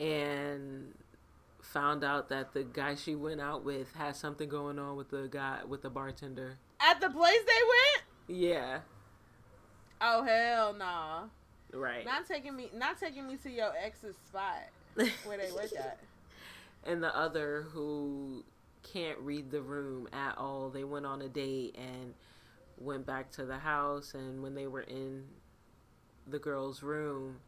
[0.00, 0.94] and
[1.60, 5.28] found out that the guy she went out with had something going on with the
[5.30, 6.56] guy with the bartender.
[6.80, 8.40] At the place they went?
[8.40, 8.80] Yeah.
[10.00, 11.24] Oh hell nah.
[11.72, 12.04] Right.
[12.04, 14.62] Not taking me not taking me to your ex's spot
[14.94, 15.98] where they work at.
[16.84, 18.44] and the other who
[18.82, 20.70] can't read the room at all.
[20.70, 22.14] They went on a date and
[22.78, 25.24] went back to the house and when they were in
[26.26, 27.38] the girl's room,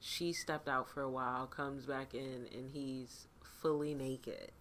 [0.00, 3.26] she stepped out for a while, comes back in and he's
[3.60, 4.52] fully naked.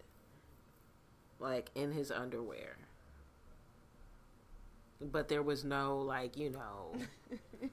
[1.40, 2.78] Like in his underwear.
[5.02, 6.96] But there was no like, you know,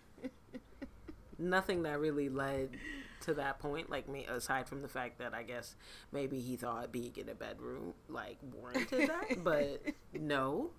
[1.39, 2.71] nothing that really led
[3.21, 5.77] to that point like me aside from the fact that i guess
[6.11, 9.81] maybe he thought being in a bedroom like warranted that but
[10.13, 10.71] no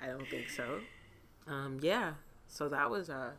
[0.00, 0.80] i don't think so
[1.46, 2.14] um yeah
[2.48, 3.30] so that was uh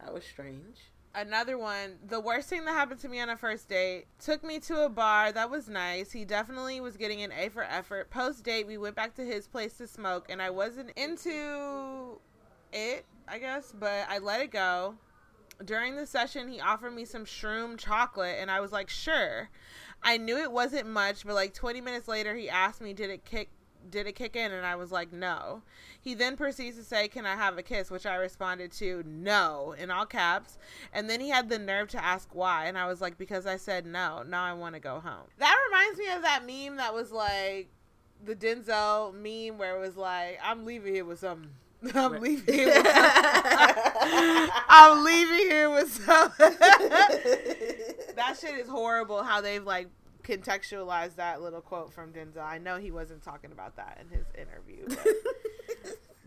[0.00, 3.68] that was strange Another one, the worst thing that happened to me on a first
[3.68, 5.30] date, took me to a bar.
[5.30, 6.10] That was nice.
[6.10, 8.08] He definitely was getting an A for effort.
[8.08, 12.18] Post date, we went back to his place to smoke, and I wasn't into
[12.72, 14.94] it, I guess, but I let it go.
[15.62, 19.50] During the session, he offered me some shroom chocolate, and I was like, sure.
[20.02, 23.26] I knew it wasn't much, but like 20 minutes later, he asked me, did it
[23.26, 23.50] kick?
[23.90, 24.52] Did it kick in?
[24.52, 25.62] And I was like, no.
[26.00, 27.90] He then proceeds to say, Can I have a kiss?
[27.90, 30.58] Which I responded to, no, in all caps.
[30.92, 32.66] And then he had the nerve to ask why.
[32.66, 34.22] And I was like, Because I said no.
[34.26, 35.26] Now I want to go home.
[35.38, 37.68] That reminds me of that meme that was like
[38.24, 41.50] the Denzel meme where it was like, I'm leaving here with something.
[41.94, 44.50] I'm leaving here with something.
[44.68, 46.54] I'm leaving here with something.
[48.16, 49.88] that shit is horrible how they've like
[50.22, 52.42] contextualized that little quote from Denzel.
[52.42, 54.86] I know he wasn't talking about that in his interview.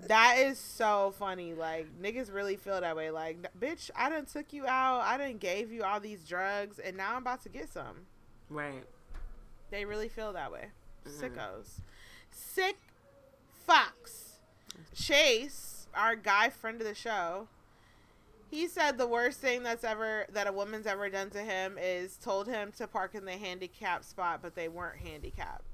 [0.07, 1.53] That is so funny.
[1.53, 3.11] Like niggas really feel that way.
[3.11, 5.01] Like, bitch, I done took you out.
[5.01, 8.05] I done gave you all these drugs, and now I'm about to get some.
[8.49, 8.83] right
[9.71, 10.67] They really feel that way.
[11.07, 11.25] Mm-hmm.
[11.25, 11.81] Sickos.
[12.29, 12.77] Sick
[13.65, 14.39] fox.
[14.93, 17.47] Chase, our guy friend of the show,
[18.55, 22.15] he said the worst thing that's ever that a woman's ever done to him is
[22.15, 25.65] told him to park in the handicap spot, but they weren't handicapped.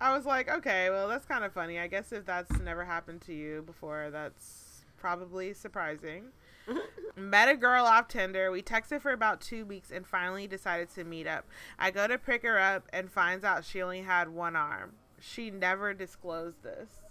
[0.00, 1.78] I was like, okay, well, that's kind of funny.
[1.78, 6.30] I guess if that's never happened to you before, that's probably surprising.
[7.16, 8.50] Met a girl off Tinder.
[8.50, 11.46] We texted for about two weeks and finally decided to meet up.
[11.78, 14.94] I go to pick her up and finds out she only had one arm.
[15.20, 17.01] She never disclosed this.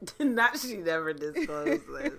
[0.20, 2.12] not she never disclosed this.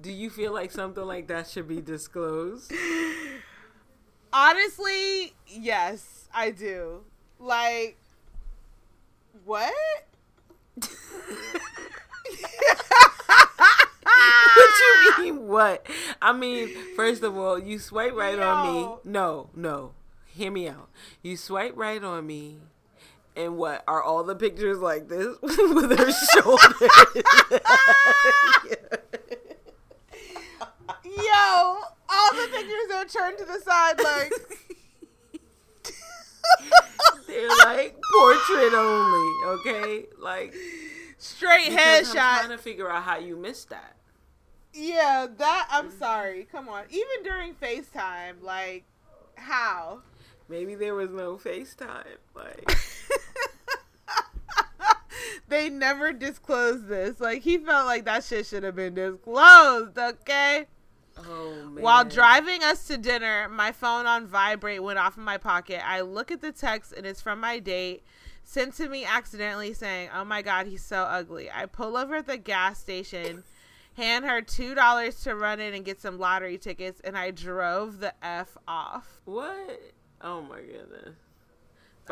[0.00, 2.72] Do you feel like something like that should be disclosed?
[4.32, 7.02] Honestly, yes, I do.
[7.38, 7.98] Like,
[9.44, 9.74] what?
[10.74, 10.88] what
[14.80, 15.86] you mean what?
[16.22, 18.88] I mean first of all you swipe right on me.
[19.04, 19.50] No.
[19.54, 19.92] No
[20.40, 20.88] hear me out.
[21.22, 22.58] You swipe right on me
[23.36, 26.90] and what are all the pictures like this with her shoulders
[31.04, 34.32] Yo, all the pictures are turned to the side, like,
[37.26, 39.32] they're like portrait only.
[39.46, 40.54] Okay, like
[41.18, 42.12] Straight because I'm headshot.
[42.12, 43.96] trying to figure out how you missed that.
[44.72, 45.98] Yeah, that I'm mm-hmm.
[45.98, 46.48] sorry.
[46.50, 46.84] Come on.
[46.90, 48.84] Even during FaceTime, like
[49.34, 50.00] how?
[50.48, 52.18] Maybe there was no FaceTime.
[52.34, 52.76] Like,
[55.48, 57.20] they never disclosed this.
[57.20, 60.66] Like he felt like that shit should have been disclosed, okay?
[61.18, 61.82] oh man.
[61.82, 65.86] While driving us to dinner, my phone on vibrate went off in my pocket.
[65.86, 68.02] I look at the text and it's from my date,
[68.42, 72.26] sent to me accidentally saying, "Oh my god, he's so ugly." I pull over at
[72.26, 73.44] the gas station,
[73.96, 78.00] hand her two dollars to run in and get some lottery tickets, and I drove
[78.00, 79.20] the f off.
[79.24, 79.80] what?
[80.22, 81.16] Oh my goodness.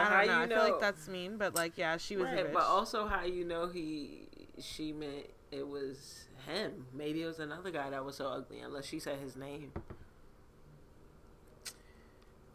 [0.00, 0.38] I how know.
[0.38, 3.24] you I feel like that's mean, but like, yeah, she was right, but also how
[3.24, 4.28] you know he
[4.60, 6.86] she meant it was him.
[6.94, 9.72] Maybe it was another guy that was so ugly, unless she said his name.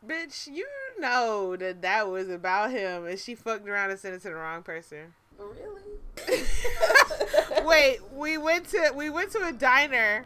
[0.05, 0.67] Bitch, you
[0.99, 4.35] know that that was about him, and she fucked around and sent it to the
[4.35, 5.13] wrong person.
[5.37, 5.81] Really?
[7.65, 10.25] Wait, we went to we went to a diner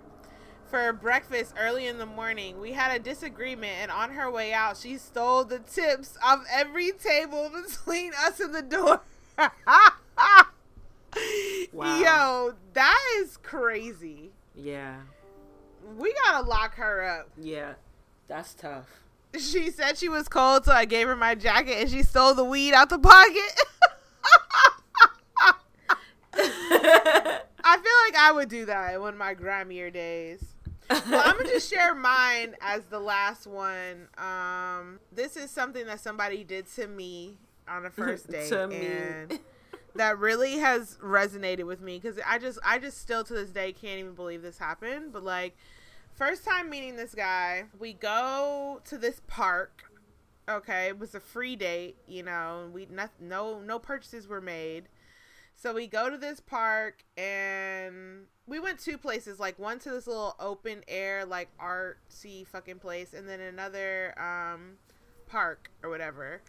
[0.70, 2.60] for breakfast early in the morning.
[2.60, 6.92] We had a disagreement, and on her way out, she stole the tips of every
[6.92, 9.02] table between us and the door.
[11.74, 12.00] Wow.
[12.00, 14.32] Yo, that is crazy.
[14.56, 14.98] Yeah.
[15.98, 17.30] We gotta lock her up.
[17.40, 17.74] Yeah.
[18.28, 18.88] That's tough.
[19.38, 22.44] She said she was cold, so I gave her my jacket, and she stole the
[22.44, 23.62] weed out the pocket.
[27.64, 30.56] I feel like I would do that in one of my grimier days.
[30.90, 34.08] Well, I'm gonna just share mine as the last one.
[34.18, 39.40] Um, this is something that somebody did to me on a first date, and
[39.96, 43.74] that really has resonated with me because I just, I just still to this day
[43.74, 45.12] can't even believe this happened.
[45.14, 45.58] But like,
[46.16, 49.92] first time meeting this guy, we go to this park.
[50.50, 52.70] Okay, it was a free date, you know.
[52.74, 52.88] We
[53.20, 54.88] no no purchases were made.
[55.60, 60.06] So we go to this park and we went two places, like one to this
[60.06, 64.74] little open air, like artsy fucking place, and then another um
[65.26, 66.44] park or whatever.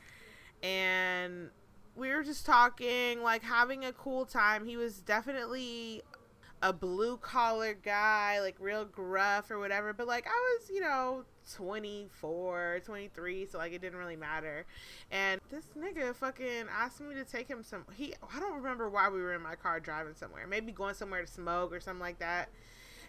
[0.62, 1.48] And
[1.96, 4.66] we were just talking, like having a cool time.
[4.66, 6.02] He was definitely
[6.62, 11.24] a blue collar guy, like real gruff or whatever, but like I was, you know,
[11.54, 14.66] 24, 23, so like it didn't really matter.
[15.11, 19.09] And this nigga fucking asked me to take him some he I don't remember why
[19.09, 20.46] we were in my car driving somewhere.
[20.46, 22.48] Maybe going somewhere to smoke or something like that.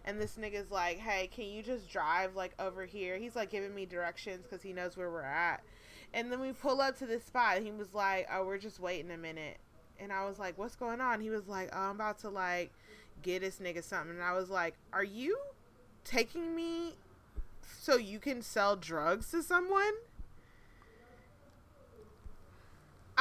[0.05, 3.73] And this nigga's like, "Hey, can you just drive like over here?" He's like giving
[3.73, 5.63] me directions cuz he knows where we're at.
[6.13, 7.59] And then we pull up to this spot.
[7.61, 9.57] He was like, "Oh, we're just waiting a minute."
[9.99, 12.71] And I was like, "What's going on?" He was like, oh, "I'm about to like
[13.21, 15.37] get this nigga something." And I was like, "Are you
[16.03, 16.95] taking me
[17.79, 19.93] so you can sell drugs to someone?"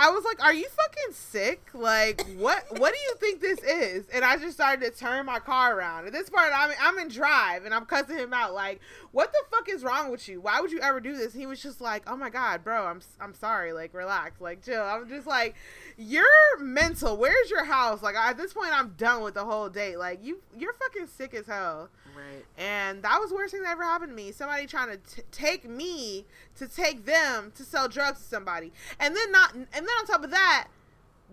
[0.01, 1.71] I was like, "Are you fucking sick?
[1.75, 2.65] Like, what?
[2.79, 6.07] What do you think this is?" And I just started to turn my car around.
[6.07, 8.55] At this part, I'm I'm in drive, and I'm cussing him out.
[8.55, 8.81] Like,
[9.11, 10.41] "What the fuck is wrong with you?
[10.41, 12.87] Why would you ever do this?" And he was just like, "Oh my god, bro,
[12.87, 13.73] I'm I'm sorry.
[13.73, 14.41] Like, relax.
[14.41, 15.57] Like, chill." I'm just like,
[15.97, 17.17] "You're mental.
[17.17, 19.97] Where's your house?" Like, at this point, I'm done with the whole date.
[19.99, 21.89] Like, you you're fucking sick as hell.
[22.19, 22.45] Right.
[22.57, 24.33] And that was the worst thing that ever happened to me.
[24.33, 26.25] Somebody trying to t- take me
[26.57, 30.25] to take them to sell drugs to somebody, and then not, and then on top
[30.25, 30.67] of that,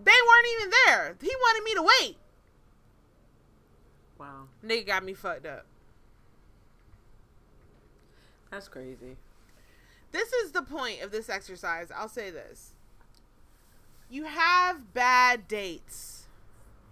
[0.02, 1.16] they weren't even there.
[1.20, 2.18] He wanted me to wait.
[4.18, 4.44] Wow.
[4.64, 5.66] Nigga got me fucked up.
[8.50, 9.16] That's crazy.
[10.12, 11.90] This is the point of this exercise.
[11.94, 12.74] I'll say this:
[14.08, 16.15] you have bad dates.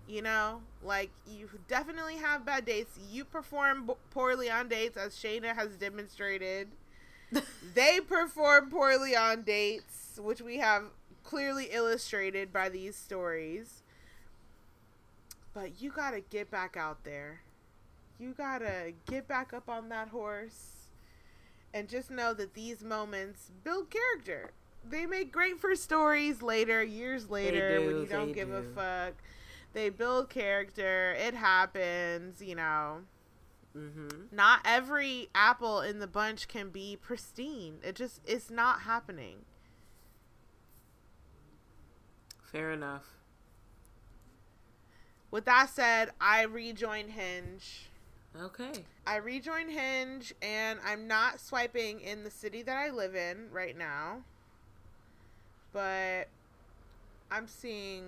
[0.07, 2.99] You know, like you definitely have bad dates.
[3.11, 6.69] You perform b- poorly on dates, as Shayna has demonstrated.
[7.75, 10.85] they perform poorly on dates, which we have
[11.23, 13.83] clearly illustrated by these stories.
[15.55, 17.41] But you gotta get back out there.
[18.19, 20.89] You gotta get back up on that horse
[21.73, 24.51] and just know that these moments build character.
[24.89, 29.15] They make great for stories later, years later, when you don't give a fuck.
[29.75, 31.13] They build character.
[31.19, 33.01] It happens, you know
[33.77, 34.27] Mm-hmm.
[34.31, 37.79] not every apple in the bunch can be pristine.
[37.83, 39.39] It just it's not happening.
[42.53, 43.03] Fair enough.
[45.33, 47.89] With that said, I rejoin Hinge.
[48.41, 48.85] Okay.
[49.05, 53.77] I rejoin Hinge and I'm not swiping in the city that I live in right
[53.77, 54.23] now.
[55.73, 56.29] But
[57.29, 58.05] I'm seeing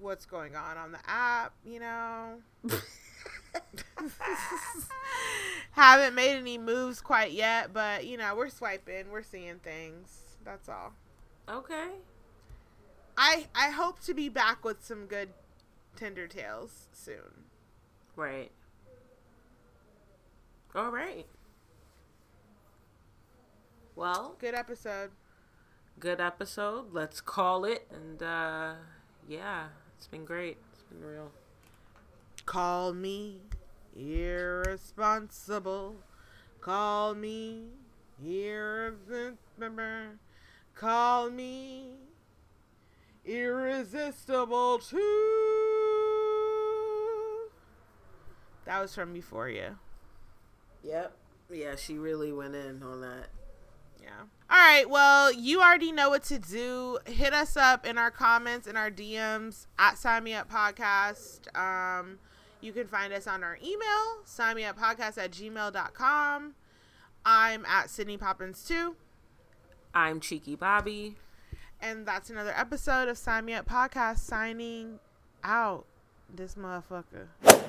[0.00, 2.34] what's going on on the app, you know.
[5.72, 10.20] Haven't made any moves quite yet, but you know, we're swiping, we're seeing things.
[10.44, 10.92] That's all.
[11.48, 11.88] Okay.
[13.16, 15.30] I I hope to be back with some good
[15.96, 17.44] Tinder tales soon.
[18.14, 18.50] Right.
[20.74, 21.26] All right.
[23.94, 25.10] Well, Good episode.
[25.98, 26.92] good episode.
[26.92, 27.86] Let's call it.
[27.90, 28.74] And uh
[29.28, 30.56] yeah, it's been great.
[30.72, 31.32] It's been real.
[32.44, 33.40] Call me
[33.96, 35.96] irresponsible.
[36.60, 37.64] Call me
[38.24, 39.36] irresistible.
[40.74, 41.94] Call me
[43.24, 44.98] irresistible too.
[48.64, 49.76] That was from Euphoria.
[50.82, 51.16] Yep.
[51.52, 53.28] Yeah, she really went in on that.
[54.06, 54.12] Yeah.
[54.48, 54.88] All right.
[54.88, 56.98] Well, you already know what to do.
[57.06, 61.52] Hit us up in our comments and our DMs at Sign Me Up Podcast.
[61.56, 62.20] Um,
[62.60, 66.54] you can find us on our email, sign me up podcast at gmail.com.
[67.24, 68.96] I'm at Sydney Poppins too.
[69.94, 71.16] I'm Cheeky Bobby.
[71.80, 75.00] And that's another episode of Sign Me Up Podcast signing
[75.44, 75.84] out.
[76.34, 77.55] This motherfucker.